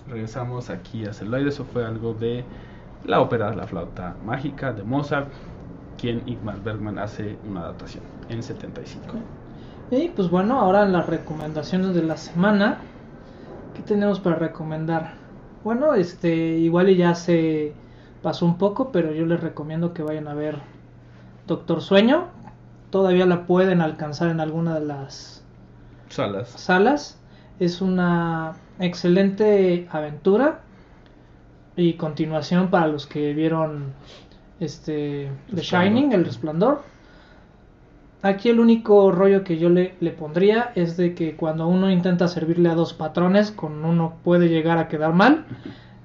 [0.08, 2.46] Regresamos aquí a Celuloide, eso fue algo de
[3.06, 5.28] la ópera La flauta mágica de Mozart,
[5.98, 9.16] quien Ingmar Bergman hace una adaptación en 75.
[9.92, 12.78] Y pues bueno, ahora las recomendaciones de la semana.
[13.76, 15.16] ¿Qué tenemos para recomendar?
[15.64, 17.74] Bueno, este igual ya se
[18.26, 20.58] pasó un poco, pero yo les recomiendo que vayan a ver
[21.46, 22.30] Doctor Sueño.
[22.90, 25.44] Todavía la pueden alcanzar en alguna de las
[26.10, 26.50] Salas.
[26.50, 27.22] salas.
[27.60, 30.62] Es una excelente aventura
[31.76, 33.94] y continuación para los que vieron
[34.60, 35.62] este The.
[35.62, 36.82] Shining, El Resplandor.
[38.24, 42.28] Aquí el único rollo que yo le, le pondría es de que cuando uno intenta
[42.28, 45.46] servirle a dos patrones, con uno puede llegar a quedar mal.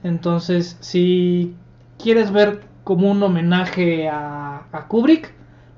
[0.02, 1.56] Entonces, si
[2.02, 5.32] quieres ver como un homenaje a, a Kubrick,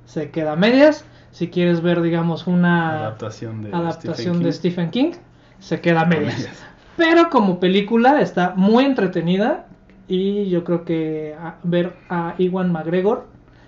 [0.04, 1.04] se queda a medias.
[1.30, 4.52] Si quieres ver, digamos, una Adaptación de adaptación Stephen de King.
[4.52, 5.12] Stephen King,
[5.60, 6.34] se queda a medias.
[6.38, 6.64] medias.
[6.96, 9.66] Pero como película está muy entretenida
[10.08, 13.26] y yo creo que ver a Iwan McGregor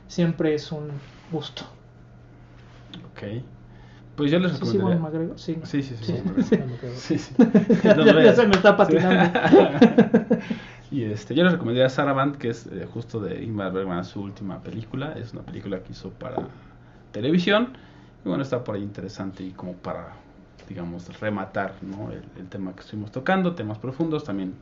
[0.09, 0.89] siempre es un
[1.33, 1.65] gusto.
[3.13, 3.43] Ok.
[4.17, 5.01] Pues yo les ¿Sí es Iwan recomendaría.
[5.01, 5.39] McGregor?
[5.39, 5.59] Sí.
[5.65, 6.15] Sí, sí, sí.
[6.97, 7.19] Sí.
[7.19, 7.35] sí.
[7.83, 8.37] Ya- No ya- lo ya veas.
[8.37, 9.41] se me está patinando.
[10.91, 14.61] y este, yo les recomendaría Saraband, que es eh, justo de Ingmar Bergman, su última
[14.61, 15.13] película.
[15.13, 16.37] Es una película que hizo para
[17.13, 17.71] televisión.
[18.25, 20.13] Y bueno, está por ahí interesante y como para,
[20.69, 22.11] digamos, rematar ¿no?
[22.13, 24.25] el tema que estuvimos tocando, temas profundos.
[24.25, 24.55] También,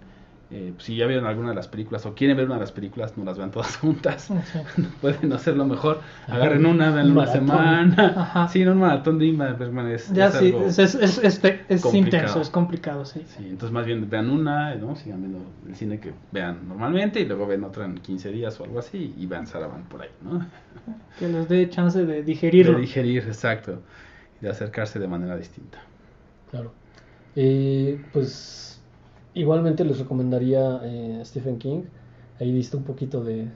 [0.54, 3.16] eh, si ya vieron alguna de las películas o quieren ver una de las películas,
[3.16, 4.24] no las vean todas juntas.
[4.24, 4.82] Sí.
[5.00, 6.00] Pueden hacerlo mejor.
[6.28, 7.46] Agarren una, vean un una maratón.
[7.48, 8.14] semana.
[8.16, 8.48] Ajá.
[8.48, 12.50] Sí, no, un maratón de Ingmar Bergman es, Ya es sí, algo- es, intenso, es
[12.50, 13.22] complicado, sí.
[13.26, 14.94] Sí, entonces más bien vean una, ¿no?
[14.96, 18.64] Sigan viendo el cine que vean normalmente y luego ven otra en 15 días o
[18.64, 20.44] algo así y vean Saraband por ahí, ¿no?
[21.18, 22.74] Que les dé chance de digerirlo.
[22.74, 23.80] De digerir, exacto.
[24.40, 25.78] De acercarse de manera distinta.
[26.50, 26.72] Claro.
[27.36, 28.71] Eh, pues
[29.34, 31.82] igualmente les recomendaría eh, Stephen King.
[32.40, 33.48] Ahí diste un poquito de,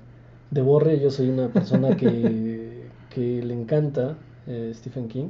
[0.50, 1.00] de borre.
[1.00, 4.16] Yo soy una persona que, que le encanta
[4.46, 5.28] eh, Stephen King.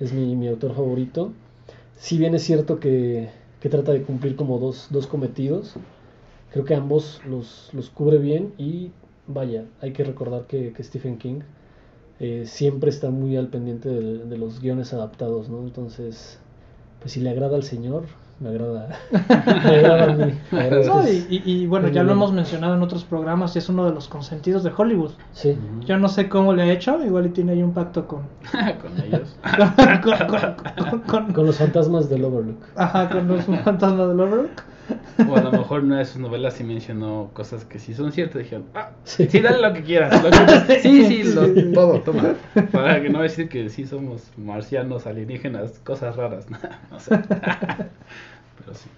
[0.00, 1.32] Es mi, mi autor favorito.
[1.96, 3.30] Si bien es cierto que,
[3.60, 5.74] que trata de cumplir como dos, dos cometidos,
[6.52, 8.92] creo que ambos los, los cubre bien y
[9.26, 11.40] vaya, hay que recordar que, que Stephen King
[12.20, 15.60] eh, siempre está muy al pendiente de, de los guiones adaptados, ¿no?
[15.62, 16.40] Entonces,
[17.00, 18.04] pues si le agrada al señor,
[18.40, 20.32] me agrada, me agrada a mí.
[20.52, 23.68] No, que y, y- y bueno, ya lo hemos mencionado en otros programas y es
[23.68, 25.10] uno de los consentidos de Hollywood.
[25.32, 25.56] Sí,
[25.86, 28.20] Yo no sé cómo le ha hecho, igual y tiene ahí un pacto con,
[28.82, 29.36] Con ellos.
[30.02, 30.56] con, con-
[30.90, 32.58] con- con- con los fantasmas del Overlook.
[32.76, 34.62] ajá, con los fantasmas del Overlook.
[35.28, 38.42] O a lo mejor una de sus novelas sí mencionó cosas que sí son ciertas.
[38.42, 39.26] Dijeron, ah, Sí.
[39.28, 40.22] sí, dale lo que quieras.
[40.22, 42.34] lo que- sí, sí, lo- todo, toma.
[42.72, 46.46] Para que no decir que sí somos marcianos, alienígenas, cosas raras.
[46.90, 47.18] no sé.
[47.18, 48.88] Pero sí.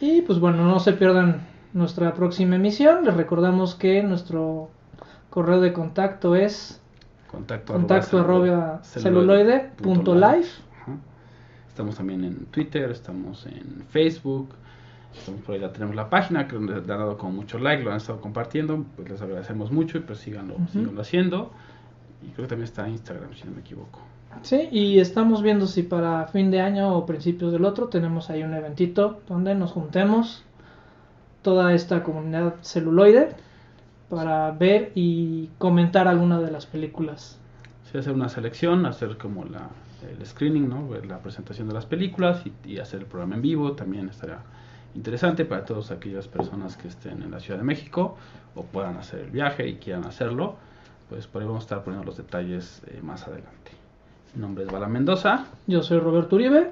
[0.00, 1.40] Y pues bueno, no se pierdan
[1.72, 3.04] nuestra próxima emisión.
[3.04, 4.70] Les recordamos que nuestro
[5.30, 6.80] correo de contacto es
[7.30, 10.36] Contacto, contacto arroba celuloide punto live.
[10.38, 10.48] live.
[10.82, 10.92] Ajá.
[11.78, 14.48] Estamos también en Twitter, estamos en Facebook,
[15.16, 17.92] estamos por ahí, ya tenemos la página, que le han dado como mucho like, lo
[17.92, 21.52] han estado compartiendo, pues les agradecemos mucho y pues síganlo, síganlo haciendo.
[22.20, 24.00] Y creo que también está en Instagram, si no me equivoco.
[24.42, 28.42] Sí, y estamos viendo si para fin de año o principios del otro tenemos ahí
[28.42, 30.42] un eventito donde nos juntemos
[31.42, 33.36] toda esta comunidad celuloide
[34.10, 37.38] para ver y comentar alguna de las películas.
[37.84, 39.68] Sí, hacer una selección, hacer como la,
[40.02, 40.88] el screening, ¿no?
[40.88, 44.40] Ver la presentación de las películas y, y hacer el programa en vivo también estaría
[44.94, 48.16] interesante para todas aquellas personas que estén en la Ciudad de México
[48.54, 50.56] o puedan hacer el viaje y quieran hacerlo,
[51.08, 53.72] pues por ahí vamos a estar poniendo los detalles eh, más adelante.
[54.34, 55.46] Mi nombre es Bala Mendoza.
[55.66, 56.70] Yo soy Roberto Uribe.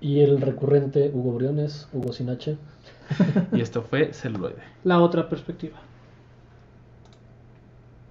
[0.00, 2.58] Y el recurrente Hugo Briones, Hugo Sinache.
[3.52, 4.62] y esto fue Celuloide.
[4.82, 5.78] La otra perspectiva.